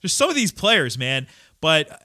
There's 0.00 0.14
some 0.14 0.30
of 0.30 0.36
these 0.36 0.52
players, 0.52 0.96
man. 0.96 1.26
But 1.60 1.90
uh, 1.90 1.96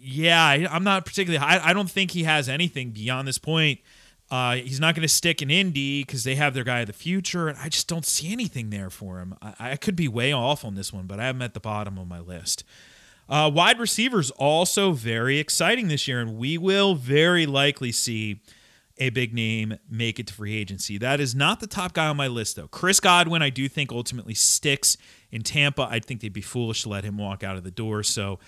yeah, 0.00 0.40
I, 0.40 0.76
am 0.76 0.84
not 0.84 1.04
particularly. 1.04 1.44
I, 1.44 1.70
I 1.70 1.72
don't 1.72 1.90
think 1.90 2.12
he 2.12 2.22
has 2.22 2.48
anything 2.48 2.90
beyond 2.90 3.26
this 3.26 3.38
point. 3.38 3.80
Uh, 4.30 4.54
he's 4.54 4.80
not 4.80 4.94
going 4.94 5.02
to 5.02 5.12
stick 5.12 5.42
in 5.42 5.50
Indy 5.50 6.04
because 6.04 6.22
they 6.22 6.36
have 6.36 6.54
their 6.54 6.64
guy 6.64 6.80
of 6.80 6.86
the 6.86 6.92
future, 6.92 7.48
and 7.48 7.58
I 7.58 7.68
just 7.68 7.88
don't 7.88 8.06
see 8.06 8.32
anything 8.32 8.70
there 8.70 8.88
for 8.88 9.18
him. 9.18 9.34
I, 9.42 9.72
I 9.72 9.76
could 9.76 9.96
be 9.96 10.06
way 10.08 10.32
off 10.32 10.64
on 10.64 10.76
this 10.76 10.92
one, 10.92 11.06
but 11.06 11.18
I 11.18 11.26
am 11.26 11.42
at 11.42 11.54
the 11.54 11.60
bottom 11.60 11.98
of 11.98 12.06
my 12.06 12.20
list. 12.20 12.62
Uh, 13.28 13.50
wide 13.52 13.78
receivers 13.78 14.30
also 14.32 14.92
very 14.92 15.38
exciting 15.38 15.88
this 15.88 16.06
year, 16.06 16.20
and 16.20 16.36
we 16.36 16.58
will 16.58 16.94
very 16.94 17.46
likely 17.46 17.92
see 17.92 18.40
a 18.98 19.10
big 19.10 19.32
name 19.32 19.76
make 19.90 20.18
it 20.18 20.26
to 20.28 20.34
free 20.34 20.54
agency. 20.54 20.98
That 20.98 21.20
is 21.20 21.34
not 21.34 21.60
the 21.60 21.66
top 21.66 21.92
guy 21.92 22.08
on 22.08 22.16
my 22.16 22.26
list, 22.26 22.56
though. 22.56 22.68
Chris 22.68 23.00
Godwin, 23.00 23.42
I 23.42 23.50
do 23.50 23.68
think 23.68 23.90
ultimately 23.90 24.34
sticks 24.34 24.96
in 25.30 25.42
Tampa. 25.42 25.88
I 25.90 25.98
think 25.98 26.20
they'd 26.20 26.32
be 26.32 26.42
foolish 26.42 26.82
to 26.82 26.88
let 26.88 27.04
him 27.04 27.16
walk 27.16 27.42
out 27.42 27.56
of 27.56 27.64
the 27.64 27.70
door. 27.70 28.02
So, 28.02 28.38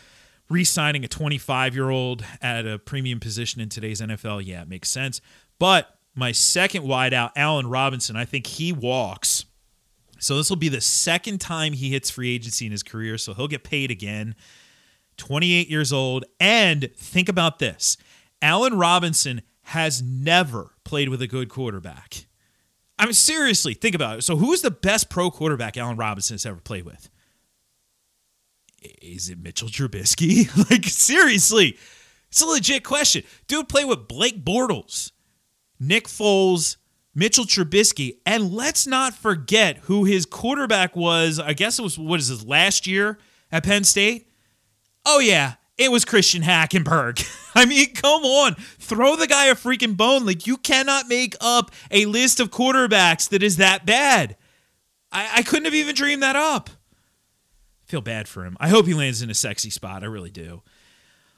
re 0.49 0.65
signing 0.65 1.05
a 1.05 1.09
25 1.09 1.75
year 1.75 1.91
old 1.91 2.25
at 2.43 2.67
a 2.67 2.79
premium 2.79 3.21
position 3.21 3.61
in 3.61 3.69
today's 3.69 4.01
NFL, 4.01 4.45
yeah, 4.45 4.63
it 4.63 4.69
makes 4.69 4.91
sense. 4.91 5.21
But 5.59 5.99
my 6.15 6.33
second 6.33 6.85
wideout, 6.85 7.33
Allen 7.37 7.67
Robinson, 7.67 8.17
I 8.17 8.25
think 8.25 8.47
he 8.47 8.73
walks. 8.73 9.47
So, 10.21 10.37
this 10.37 10.51
will 10.51 10.57
be 10.57 10.69
the 10.69 10.81
second 10.81 11.41
time 11.41 11.73
he 11.73 11.91
hits 11.91 12.11
free 12.11 12.35
agency 12.35 12.67
in 12.67 12.73
his 12.73 12.83
career. 12.83 13.19
So, 13.19 13.35
he'll 13.35 13.49
get 13.49 13.65
paid 13.65 13.91
again. 13.91 14.35
28 15.17 15.69
years 15.69 15.93
old. 15.93 16.25
And 16.41 16.91
think 16.97 17.29
about 17.29 17.59
this 17.59 17.97
Allen 18.43 18.79
Robinson 18.79 19.43
has 19.63 20.03
never 20.03 20.75
played 20.85 21.09
with 21.09 21.23
a 21.23 21.27
good 21.27 21.49
quarterback. 21.49 22.27
I 22.99 23.07
mean, 23.07 23.15
seriously, 23.15 23.75
think 23.75 23.95
about 23.95 24.19
it. 24.19 24.23
So, 24.23 24.37
who's 24.37 24.63
the 24.63 24.71
best 24.71 25.11
pro 25.11 25.31
quarterback 25.31 25.77
Allen 25.77 25.97
Robinson 25.97 26.35
has 26.35 26.47
ever 26.47 26.61
played 26.61 26.85
with? 26.85 27.11
Is 29.03 29.31
it 29.31 29.39
Mitchell 29.39 29.69
Trubisky? 29.69 30.49
like, 30.71 30.85
seriously, 30.85 31.79
it's 32.29 32.41
a 32.43 32.47
legit 32.47 32.85
question. 32.85 33.25
Dude 33.47 33.69
played 33.69 33.87
with 33.87 34.07
Blake 34.07 34.45
Bortles, 34.45 35.13
Nick 35.81 36.07
Foles, 36.07 36.77
Mitchell 37.15 37.45
Trubisky, 37.45 38.19
and 38.27 38.53
let's 38.53 38.87
not 38.87 39.15
forget 39.15 39.79
who 39.79 40.05
his 40.05 40.27
quarterback 40.27 40.95
was. 40.95 41.39
I 41.39 41.53
guess 41.53 41.79
it 41.79 41.83
was, 41.83 41.99
what 41.99 42.21
is 42.21 42.29
this, 42.29 42.45
last 42.45 42.87
year 42.87 43.19
at 43.51 43.65
Penn 43.65 43.85
State? 43.85 44.29
Oh, 45.07 45.19
yeah, 45.19 45.55
it 45.77 45.91
was 45.91 46.05
Christian 46.05 46.43
Hackenberg. 46.43 47.27
I 47.55 47.67
mean, 47.67 47.93
come 47.95 48.25
on. 48.25 48.55
Throw 48.55 49.17
the 49.17 49.27
guy 49.27 49.47
a 49.47 49.55
freaking 49.55 49.97
bone. 49.97 50.25
Like, 50.25 50.47
you 50.47 50.57
cannot 50.57 51.09
make 51.09 51.37
up 51.41 51.71
a 51.91 52.07
list 52.07 52.41
of 52.41 52.51
quarterbacks 52.51 53.29
that 53.29 53.43
is 53.43 53.57
that 53.57 53.85
bad. 53.87 54.37
I, 55.13 55.29
I 55.37 55.43
couldn't 55.43 55.67
have 55.67 55.75
even 55.75 55.95
dreamed 55.95 56.23
that 56.23 56.37
up. 56.37 56.71
I 56.71 57.91
feel 57.91 58.01
bad 58.01 58.29
for 58.29 58.45
him. 58.45 58.57
I 58.61 58.69
hope 58.69 58.87
he 58.87 58.95
lands 58.95 59.23
in 59.23 59.31
a 59.31 59.35
sexy 59.35 59.71
spot. 59.71 60.03
I 60.03 60.07
really 60.07 60.31
do. 60.31 60.63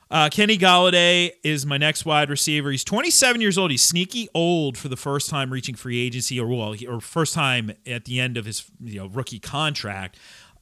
Uh, 0.08 0.28
Kenny 0.30 0.56
Golladay 0.56 1.32
is 1.42 1.66
my 1.66 1.76
next 1.76 2.04
wide 2.04 2.30
receiver. 2.30 2.70
He's 2.70 2.84
27 2.84 3.40
years 3.40 3.58
old. 3.58 3.72
He's 3.72 3.82
sneaky 3.82 4.28
old 4.34 4.78
for 4.78 4.88
the 4.88 4.96
first 4.96 5.28
time 5.28 5.52
reaching 5.52 5.74
free 5.74 5.98
agency, 5.98 6.38
or 6.38 6.46
well, 6.46 6.76
or 6.88 7.00
first 7.00 7.34
time 7.34 7.72
at 7.84 8.04
the 8.04 8.20
end 8.20 8.36
of 8.36 8.44
his 8.44 8.64
you 8.80 9.00
know 9.00 9.08
rookie 9.08 9.40
contract. 9.40 10.16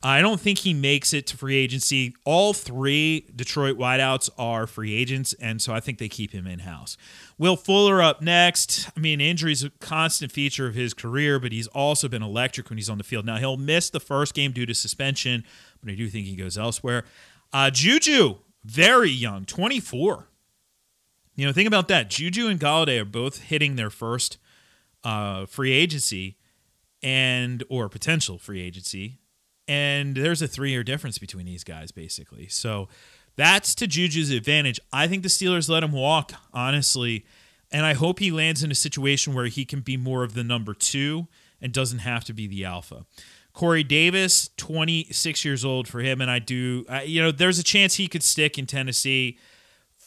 I 0.07 0.21
don't 0.21 0.39
think 0.39 0.59
he 0.59 0.75
makes 0.75 1.15
it 1.15 1.27
to 1.29 1.37
free 1.37 1.57
agency. 1.57 2.15
All 2.27 2.53
three 2.53 3.27
Detroit 3.35 3.79
wideouts 3.79 4.29
are 4.37 4.67
free 4.67 4.95
agents, 4.95 5.33
and 5.41 5.63
so 5.63 5.73
I 5.73 5.81
think 5.81 5.97
they 5.97 6.11
keep 6.11 6.33
him 6.33 6.47
in 6.47 6.59
house. 6.59 6.99
Will 7.39 7.57
Fuller 7.57 8.03
up 8.03 8.21
next. 8.21 8.91
I 8.95 9.01
mean, 9.01 9.23
injuries 9.23 9.65
a 9.65 9.71
constant 9.81 10.31
feature 10.31 10.67
of 10.67 10.75
his 10.75 10.93
career, 10.93 11.41
but 11.41 11.53
he's 11.53 11.69
also 11.69 12.07
been 12.07 12.23
electric 12.23 12.69
when 12.69 12.77
he's 12.77 12.91
on 12.91 12.99
the 12.99 13.05
field. 13.05 13.25
Now 13.25 13.39
he'll 13.39 13.57
miss 13.57 13.89
the 13.89 13.99
first 13.99 14.35
game 14.35 14.53
due 14.53 14.67
to 14.67 14.75
suspension, 14.75 15.43
but 15.83 15.91
I 15.91 15.95
do 15.95 16.11
think 16.11 16.27
he 16.27 16.37
goes 16.37 16.59
elsewhere. 16.59 17.05
Uh, 17.51 17.71
Juju, 17.71 18.37
very 18.63 19.11
young, 19.11 19.47
24. 19.47 20.29
You 21.35 21.47
know, 21.47 21.53
think 21.55 21.67
about 21.67 21.89
that. 21.89 22.11
Juju 22.11 22.47
and 22.49 22.61
Golladay 22.61 23.01
are 23.01 23.07
both 23.07 23.41
hitting 23.41 23.77
their 23.77 23.91
first 23.91 24.37
uh, 25.03 25.47
free 25.47 25.73
agency 25.73 26.37
and 27.03 27.65
or 27.71 27.89
potential 27.89 28.37
free 28.37 28.61
agency 28.61 29.19
and 29.67 30.17
there's 30.17 30.43
a 30.43 30.49
three 30.49 30.71
year 30.71 30.83
difference 30.83 31.19
between 31.19 31.47
these 31.47 31.65
guys, 31.65 31.93
basically. 31.93 32.49
So 32.49 32.89
that's 33.37 33.75
to 33.77 33.87
Juju's 33.87 34.31
advantage. 34.31 34.79
I 34.93 35.09
think 35.09 35.23
the 35.23 35.29
Steelers 35.29 35.69
let 35.69 35.83
him 35.83 35.93
walk, 35.93 36.33
honestly. 36.53 37.25
And 37.73 37.85
I 37.85 37.95
hope 37.95 38.21
he 38.21 38.31
lands 38.31 38.63
in 38.63 38.71
a 38.71 38.75
situation 38.75 39.35
where 39.35 39.47
he 39.47 39.65
can 39.65 39.81
be 39.81 39.97
more 39.97 40.23
of 40.23 40.35
the 40.35 40.45
number 40.45 40.75
two 40.75 41.27
and 41.61 41.73
doesn't 41.73 42.01
have 42.01 42.25
to 42.25 42.33
be 42.33 42.47
the 42.47 42.65
alpha. 42.65 43.05
Corey 43.53 43.83
Davis, 43.83 44.51
26 44.57 45.45
years 45.45 45.65
old 45.65 45.89
for 45.89 46.01
him. 46.01 46.21
And 46.21 46.31
I 46.31 46.39
do, 46.39 46.85
you 47.05 47.23
know, 47.23 47.33
there's 47.33 47.59
a 47.59 47.65
chance 47.65 47.95
he 47.95 48.09
could 48.09 48.23
stick 48.23 48.59
in 48.59 48.67
Tennessee 48.67 49.39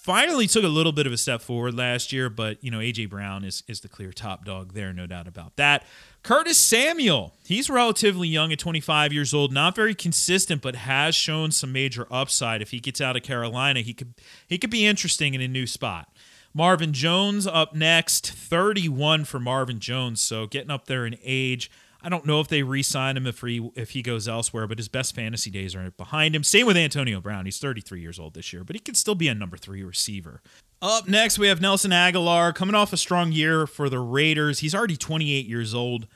finally 0.07 0.47
took 0.47 0.63
a 0.63 0.69
little 0.69 0.93
bit 0.93 1.05
of 1.05 1.11
a 1.11 1.17
step 1.17 1.41
forward 1.41 1.75
last 1.75 2.13
year, 2.13 2.29
but 2.29 2.63
you 2.63 2.71
know 2.71 2.79
AJ 2.79 3.09
Brown 3.09 3.43
is 3.43 3.61
is 3.67 3.81
the 3.81 3.89
clear 3.89 4.13
top 4.13 4.45
dog 4.45 4.73
there, 4.73 4.93
no 4.93 5.05
doubt 5.05 5.27
about 5.27 5.57
that. 5.57 5.85
Curtis 6.23 6.57
Samuel, 6.57 7.33
he's 7.45 7.69
relatively 7.69 8.29
young 8.29 8.53
at 8.53 8.59
25 8.59 9.11
years 9.11 9.33
old, 9.33 9.51
not 9.51 9.75
very 9.75 9.93
consistent, 9.93 10.61
but 10.61 10.77
has 10.77 11.13
shown 11.13 11.51
some 11.51 11.73
major 11.73 12.07
upside. 12.09 12.61
If 12.61 12.71
he 12.71 12.79
gets 12.79 13.01
out 13.01 13.17
of 13.17 13.23
Carolina, 13.23 13.81
he 13.81 13.93
could 13.93 14.13
he 14.47 14.57
could 14.57 14.69
be 14.69 14.85
interesting 14.85 15.33
in 15.33 15.41
a 15.41 15.47
new 15.47 15.67
spot. 15.67 16.07
Marvin 16.53 16.93
Jones 16.93 17.45
up 17.45 17.75
next, 17.75 18.31
31 18.31 19.25
for 19.25 19.41
Marvin 19.41 19.79
Jones, 19.79 20.21
so 20.21 20.47
getting 20.47 20.71
up 20.71 20.85
there 20.85 21.05
in 21.05 21.17
age. 21.21 21.69
I 22.01 22.09
don't 22.09 22.25
know 22.25 22.39
if 22.39 22.47
they 22.47 22.63
re-sign 22.63 23.17
him 23.17 23.25
if 23.25 23.41
he 23.41 23.71
if 23.75 23.91
he 23.91 24.01
goes 24.01 24.27
elsewhere, 24.27 24.67
but 24.67 24.77
his 24.77 24.87
best 24.87 25.15
fantasy 25.15 25.49
days 25.49 25.75
are 25.75 25.91
behind 25.91 26.35
him. 26.35 26.43
Same 26.43 26.67
with 26.67 26.77
Antonio 26.77 27.19
Brown. 27.19 27.45
He's 27.45 27.59
33 27.59 28.01
years 28.01 28.19
old 28.19 28.33
this 28.33 28.53
year, 28.53 28.63
but 28.63 28.75
he 28.75 28.79
could 28.79 28.97
still 28.97 29.15
be 29.15 29.27
a 29.27 29.35
number 29.35 29.57
three 29.57 29.83
receiver. 29.83 30.41
Up 30.81 31.07
next, 31.07 31.39
we 31.39 31.47
have 31.47 31.59
Nelson 31.59 31.91
Agholor 31.91 32.53
coming 32.53 32.75
off 32.75 32.93
a 32.93 32.97
strong 32.97 33.31
year 33.31 33.65
for 33.65 33.89
the 33.89 33.99
Raiders. 33.99 34.59
He's 34.59 34.75
already 34.75 34.95
28 34.95 35.47
years 35.47 35.73
old. 35.73 36.07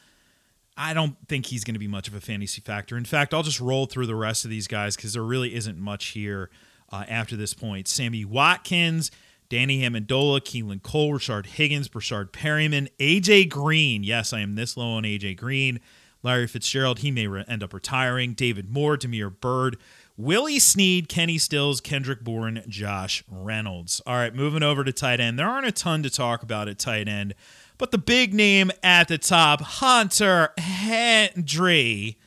I 0.78 0.94
don't 0.94 1.16
think 1.28 1.48
he's 1.48 1.64
going 1.64 1.74
to 1.74 1.80
be 1.80 1.88
much 1.88 2.08
of 2.08 2.14
a 2.14 2.22
fantasy 2.22 2.62
factor. 2.62 2.96
In 2.96 3.06
fact, 3.06 3.34
I'll 3.34 3.44
just 3.44 3.60
roll 3.60 3.88
through 3.88 4.06
the 4.06 4.16
rest 4.16 4.46
of 4.46 4.52
these 4.52 4.68
guys 4.68 4.96
because 4.96 5.14
there 5.14 5.24
really 5.24 5.54
isn't 5.56 5.78
much 5.78 6.08
here 6.08 6.50
uh, 6.92 7.06
after 7.10 7.36
this 7.36 7.54
point. 7.54 7.88
Sammy 7.88 8.24
Watkins, 8.24 9.12
Danny 9.52 9.82
Amendola, 9.82 10.40
Keelan 10.40 10.82
Cole, 10.82 11.12
Rashard 11.12 11.46
Higgins, 11.46 11.90
Breshad 11.90 12.30
Perriman, 12.30 12.88
AJ 13.02 13.50
Green. 13.50 14.02
Yes, 14.02 14.32
I 14.32 14.40
am 14.40 14.56
this 14.56 14.78
low 14.78 14.92
on 14.92 15.04
AJ 15.04 15.36
Green. 15.36 15.82
Larry 16.24 16.48
Fitzgerald, 16.48 17.00
he 17.00 17.12
may 17.12 17.28
re- 17.28 17.44
end 17.50 17.62
up 17.62 17.74
retiring. 17.74 18.34
David 18.34 18.70
Moore, 18.70 18.96
Damiere 18.96 19.30
Byrd, 19.30 19.76
Willie 20.16 20.58
Snead, 20.58 21.10
Kenny 21.10 21.38
Stills, 21.38 21.82
Kendrick 21.82 22.24
Bourne, 22.24 22.64
Josh 22.70 23.26
Reynolds. 23.30 24.02
All 24.06 24.16
right, 24.16 24.34
moving 24.34 24.64
over 24.64 24.86
to 24.86 24.94
tight 24.94 25.20
end. 25.20 25.38
There 25.38 25.50
aren't 25.50 25.68
a 25.68 25.74
ton 25.74 26.02
to 26.04 26.10
talk 26.10 26.44
about 26.44 26.70
at 26.70 26.80
tight 26.80 27.10
end, 27.10 27.36
but 27.78 27.92
the 27.92 27.98
big 27.98 28.34
name 28.34 28.72
at 28.82 29.10
the 29.10 29.18
top, 29.18 29.60
Hunter 29.60 30.54
Henry. 30.58 32.18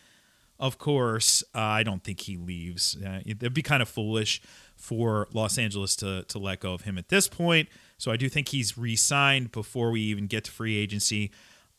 Of 0.59 0.77
course, 0.77 1.43
uh, 1.55 1.59
I 1.59 1.85
don't 1.85 2.05
think 2.05 2.21
he 2.21 2.37
leaves. 2.37 2.99
Uh, 3.03 3.21
it'd 3.25 3.55
be 3.55 3.63
kind 3.63 3.81
of 3.81 3.89
foolish 3.89 4.43
for 4.77 5.29
Los 5.33 5.59
Angeles 5.59 5.97
to, 5.97 6.25
to 6.25 6.39
let 6.39 6.61
go 6.61 6.75
of 6.75 6.83
him 6.83 6.99
at 6.99 7.09
this 7.09 7.29
point. 7.29 7.69
So 7.99 8.11
I 8.11 8.17
do 8.17 8.29
think 8.29 8.49
he's 8.49 8.77
re 8.77 8.97
signed 8.97 9.53
before 9.53 9.91
we 9.91 10.01
even 10.03 10.27
get 10.27 10.45
to 10.45 10.51
free 10.51 10.77
agency. 10.77 11.31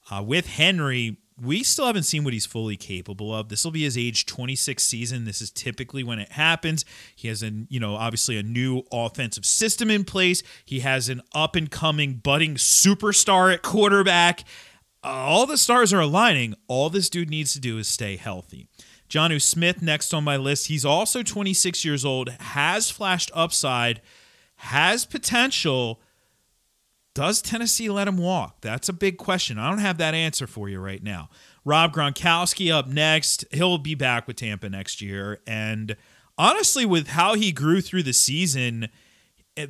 Uh, 0.09 0.23
with 0.23 0.47
Henry, 0.47 1.17
we 1.41 1.63
still 1.63 1.87
haven't 1.87 2.03
seen 2.03 2.23
what 2.23 2.33
he's 2.33 2.45
fully 2.45 2.77
capable 2.77 3.33
of. 3.33 3.49
This 3.49 3.63
will 3.63 3.71
be 3.71 3.83
his 3.83 3.97
age 3.97 4.25
26 4.25 4.81
season. 4.81 5.25
This 5.25 5.41
is 5.41 5.51
typically 5.51 6.03
when 6.03 6.19
it 6.19 6.31
happens. 6.31 6.85
He 7.15 7.27
has 7.27 7.43
an, 7.43 7.67
you 7.69 7.79
know, 7.79 7.95
obviously 7.95 8.37
a 8.37 8.43
new 8.43 8.83
offensive 8.91 9.45
system 9.45 9.89
in 9.89 10.05
place. 10.05 10.43
He 10.63 10.79
has 10.79 11.09
an 11.09 11.21
up 11.33 11.55
and 11.55 11.69
coming 11.69 12.13
budding 12.13 12.55
superstar 12.55 13.53
at 13.53 13.63
quarterback. 13.63 14.41
Uh, 15.03 15.07
all 15.07 15.45
the 15.45 15.57
stars 15.57 15.91
are 15.91 15.99
aligning. 15.99 16.55
All 16.67 16.89
this 16.89 17.09
dude 17.09 17.29
needs 17.29 17.53
to 17.53 17.59
do 17.59 17.77
is 17.77 17.87
stay 17.87 18.15
healthy. 18.15 18.67
Jonnu 19.09 19.41
Smith 19.41 19.81
next 19.81 20.13
on 20.13 20.23
my 20.23 20.37
list. 20.37 20.67
He's 20.67 20.85
also 20.85 21.23
26 21.23 21.85
years 21.85 22.03
old, 22.03 22.29
has 22.29 22.89
flashed 22.89 23.31
upside, 23.33 24.01
has 24.57 25.05
potential 25.05 26.01
does 27.15 27.41
Tennessee 27.41 27.89
let 27.89 28.09
him 28.09 28.17
walk? 28.17 28.59
That's 28.59 28.89
a 28.89 28.93
big 28.93 29.17
question. 29.17 29.57
I 29.57 29.69
don't 29.69 29.79
have 29.79 29.97
that 29.99 30.13
answer 30.13 30.45
for 30.45 30.67
you 30.67 30.79
right 30.79 31.01
now. 31.01 31.29
Rob 31.63 31.93
Gronkowski 31.93 32.71
up 32.71 32.87
next. 32.87 33.45
He'll 33.51 33.77
be 33.77 33.95
back 33.95 34.27
with 34.27 34.35
Tampa 34.35 34.69
next 34.69 35.01
year. 35.01 35.39
And 35.47 35.95
honestly, 36.37 36.85
with 36.85 37.07
how 37.07 37.35
he 37.35 37.53
grew 37.53 37.79
through 37.79 38.03
the 38.03 38.13
season, 38.13 38.89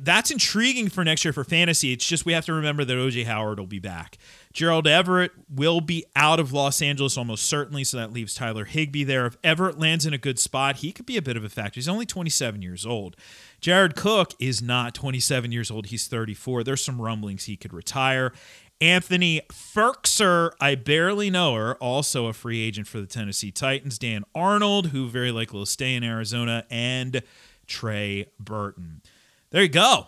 that's 0.00 0.32
intriguing 0.32 0.88
for 0.88 1.04
next 1.04 1.24
year 1.24 1.32
for 1.32 1.44
fantasy. 1.44 1.92
It's 1.92 2.04
just 2.04 2.26
we 2.26 2.32
have 2.32 2.44
to 2.46 2.52
remember 2.52 2.84
that 2.84 2.94
OJ 2.94 3.26
Howard 3.26 3.60
will 3.60 3.66
be 3.68 3.78
back. 3.78 4.18
Gerald 4.56 4.86
Everett 4.86 5.32
will 5.54 5.82
be 5.82 6.06
out 6.16 6.40
of 6.40 6.50
Los 6.50 6.80
Angeles 6.80 7.18
almost 7.18 7.44
certainly, 7.44 7.84
so 7.84 7.98
that 7.98 8.10
leaves 8.10 8.34
Tyler 8.34 8.64
Higbee 8.64 9.04
there. 9.04 9.26
If 9.26 9.36
Everett 9.44 9.78
lands 9.78 10.06
in 10.06 10.14
a 10.14 10.18
good 10.18 10.38
spot, 10.38 10.76
he 10.76 10.92
could 10.92 11.04
be 11.04 11.18
a 11.18 11.22
bit 11.22 11.36
of 11.36 11.44
a 11.44 11.50
factor. 11.50 11.74
He's 11.74 11.90
only 11.90 12.06
27 12.06 12.62
years 12.62 12.86
old. 12.86 13.16
Jared 13.60 13.94
Cook 13.96 14.32
is 14.40 14.62
not 14.62 14.94
27 14.94 15.52
years 15.52 15.70
old. 15.70 15.88
He's 15.88 16.06
34. 16.06 16.64
There's 16.64 16.82
some 16.82 17.02
rumblings 17.02 17.44
he 17.44 17.58
could 17.58 17.74
retire. 17.74 18.32
Anthony 18.80 19.42
Firkser, 19.52 20.52
I 20.58 20.74
barely 20.74 21.28
know 21.28 21.54
her, 21.54 21.74
also 21.74 22.24
a 22.24 22.32
free 22.32 22.62
agent 22.62 22.86
for 22.88 22.98
the 22.98 23.06
Tennessee 23.06 23.50
Titans. 23.50 23.98
Dan 23.98 24.24
Arnold, 24.34 24.86
who 24.86 25.06
very 25.06 25.32
likely 25.32 25.58
will 25.58 25.66
stay 25.66 25.94
in 25.94 26.02
Arizona, 26.02 26.64
and 26.70 27.22
Trey 27.66 28.30
Burton. 28.40 29.02
There 29.50 29.62
you 29.62 29.68
go. 29.68 30.06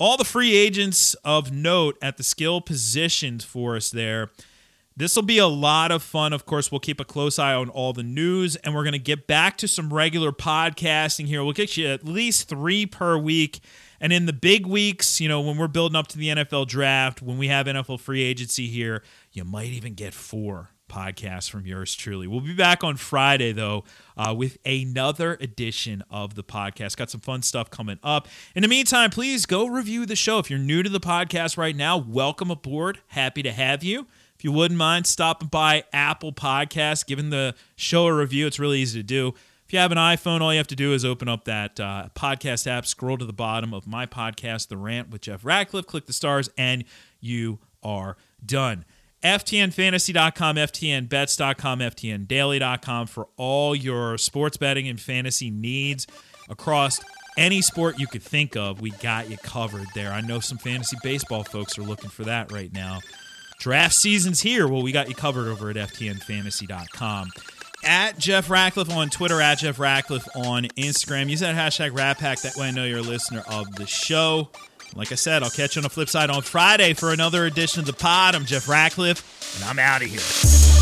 All 0.00 0.16
the 0.16 0.24
free 0.24 0.56
agents 0.56 1.14
of 1.24 1.50
note 1.50 1.98
at 2.00 2.16
the 2.18 2.22
skill 2.22 2.60
positions 2.60 3.44
for 3.44 3.74
us 3.74 3.90
there. 3.90 4.30
This 4.96 5.16
will 5.16 5.24
be 5.24 5.38
a 5.38 5.46
lot 5.46 5.90
of 5.90 6.02
fun. 6.02 6.32
Of 6.32 6.46
course, 6.46 6.70
we'll 6.70 6.80
keep 6.80 7.00
a 7.00 7.04
close 7.04 7.38
eye 7.38 7.54
on 7.54 7.68
all 7.68 7.92
the 7.92 8.02
news 8.02 8.56
and 8.56 8.74
we're 8.74 8.84
going 8.84 8.92
to 8.92 8.98
get 8.98 9.26
back 9.26 9.56
to 9.58 9.68
some 9.68 9.92
regular 9.92 10.30
podcasting 10.30 11.26
here. 11.26 11.42
We'll 11.42 11.52
get 11.52 11.76
you 11.76 11.88
at 11.88 12.04
least 12.04 12.48
three 12.48 12.86
per 12.86 13.18
week. 13.18 13.60
And 14.00 14.12
in 14.12 14.26
the 14.26 14.32
big 14.32 14.66
weeks, 14.66 15.20
you 15.20 15.28
know, 15.28 15.40
when 15.40 15.56
we're 15.56 15.68
building 15.68 15.96
up 15.96 16.06
to 16.08 16.18
the 16.18 16.28
NFL 16.28 16.68
draft, 16.68 17.20
when 17.20 17.38
we 17.38 17.48
have 17.48 17.66
NFL 17.66 18.00
free 18.00 18.22
agency 18.22 18.68
here, 18.68 19.02
you 19.32 19.44
might 19.44 19.70
even 19.70 19.94
get 19.94 20.14
four 20.14 20.70
podcasts 20.88 21.50
from 21.50 21.66
yours 21.66 21.94
truly. 21.94 22.26
We'll 22.26 22.40
be 22.40 22.54
back 22.54 22.82
on 22.82 22.96
Friday, 22.96 23.52
though, 23.52 23.84
uh, 24.16 24.34
with 24.36 24.58
another 24.64 25.34
edition 25.40 26.02
of 26.10 26.34
the 26.34 26.42
podcast. 26.42 26.96
Got 26.96 27.10
some 27.10 27.20
fun 27.20 27.42
stuff 27.42 27.70
coming 27.70 27.98
up. 28.02 28.26
In 28.54 28.62
the 28.62 28.68
meantime, 28.68 29.10
please 29.10 29.46
go 29.46 29.66
review 29.66 30.06
the 30.06 30.16
show. 30.16 30.38
If 30.38 30.50
you're 30.50 30.58
new 30.58 30.82
to 30.82 30.90
the 30.90 31.00
podcast 31.00 31.56
right 31.56 31.76
now, 31.76 31.96
welcome 31.96 32.50
aboard. 32.50 33.00
Happy 33.08 33.42
to 33.42 33.52
have 33.52 33.84
you. 33.84 34.06
If 34.34 34.44
you 34.44 34.52
wouldn't 34.52 34.78
mind 34.78 35.06
stopping 35.06 35.48
by 35.48 35.84
Apple 35.92 36.32
Podcasts, 36.32 37.04
giving 37.04 37.30
the 37.30 37.54
show 37.74 38.06
a 38.06 38.14
review, 38.14 38.46
it's 38.46 38.58
really 38.58 38.78
easy 38.78 39.00
to 39.00 39.04
do. 39.04 39.34
If 39.66 39.72
you 39.74 39.80
have 39.80 39.92
an 39.92 39.98
iPhone, 39.98 40.40
all 40.40 40.50
you 40.52 40.58
have 40.58 40.66
to 40.68 40.76
do 40.76 40.94
is 40.94 41.04
open 41.04 41.28
up 41.28 41.44
that 41.44 41.78
uh, 41.78 42.08
podcast 42.14 42.66
app, 42.66 42.86
scroll 42.86 43.18
to 43.18 43.26
the 43.26 43.34
bottom 43.34 43.74
of 43.74 43.86
my 43.86 44.06
podcast, 44.06 44.68
The 44.68 44.78
Rant 44.78 45.10
with 45.10 45.20
Jeff 45.20 45.44
Ratcliffe, 45.44 45.86
click 45.86 46.06
the 46.06 46.14
stars, 46.14 46.48
and 46.56 46.84
you 47.20 47.58
are 47.82 48.16
done. 48.46 48.84
FTNFantasy.com, 49.22 50.56
FTNBets.com, 50.56 51.78
FTNDaily.com 51.80 53.06
for 53.06 53.28
all 53.36 53.74
your 53.74 54.16
sports 54.18 54.56
betting 54.56 54.88
and 54.88 55.00
fantasy 55.00 55.50
needs 55.50 56.06
across 56.48 57.00
any 57.36 57.62
sport 57.62 57.98
you 57.98 58.06
could 58.06 58.22
think 58.22 58.56
of. 58.56 58.80
We 58.80 58.90
got 58.90 59.30
you 59.30 59.36
covered 59.38 59.86
there. 59.94 60.12
I 60.12 60.20
know 60.20 60.40
some 60.40 60.58
fantasy 60.58 60.96
baseball 61.02 61.44
folks 61.44 61.78
are 61.78 61.82
looking 61.82 62.10
for 62.10 62.24
that 62.24 62.52
right 62.52 62.72
now. 62.72 63.00
Draft 63.58 63.94
season's 63.94 64.40
here. 64.40 64.68
Well, 64.68 64.82
we 64.82 64.92
got 64.92 65.08
you 65.08 65.14
covered 65.14 65.48
over 65.48 65.70
at 65.70 65.76
FTNFantasy.com. 65.76 67.30
At 67.84 68.18
Jeff 68.18 68.50
Ratcliffe 68.50 68.90
on 68.90 69.08
Twitter, 69.08 69.40
at 69.40 69.58
Jeff 69.58 69.78
Ratcliffe 69.78 70.28
on 70.34 70.64
Instagram. 70.76 71.28
Use 71.28 71.40
that 71.40 71.54
hashtag 71.54 71.90
RatPack. 71.90 72.42
That 72.42 72.56
way 72.56 72.68
I 72.68 72.70
know 72.72 72.84
you're 72.84 72.98
a 72.98 73.02
listener 73.02 73.42
of 73.48 73.72
the 73.76 73.86
show. 73.86 74.50
Like 74.94 75.12
I 75.12 75.16
said, 75.16 75.42
I'll 75.42 75.50
catch 75.50 75.76
you 75.76 75.80
on 75.80 75.84
the 75.84 75.90
flip 75.90 76.08
side 76.08 76.30
on 76.30 76.42
Friday 76.42 76.94
for 76.94 77.12
another 77.12 77.46
edition 77.46 77.80
of 77.80 77.86
the 77.86 77.92
pod. 77.92 78.34
I'm 78.34 78.44
Jeff 78.44 78.68
Ratcliffe, 78.68 79.56
and 79.56 79.64
I'm 79.64 79.78
out 79.78 80.02
of 80.02 80.08
here. 80.08 80.77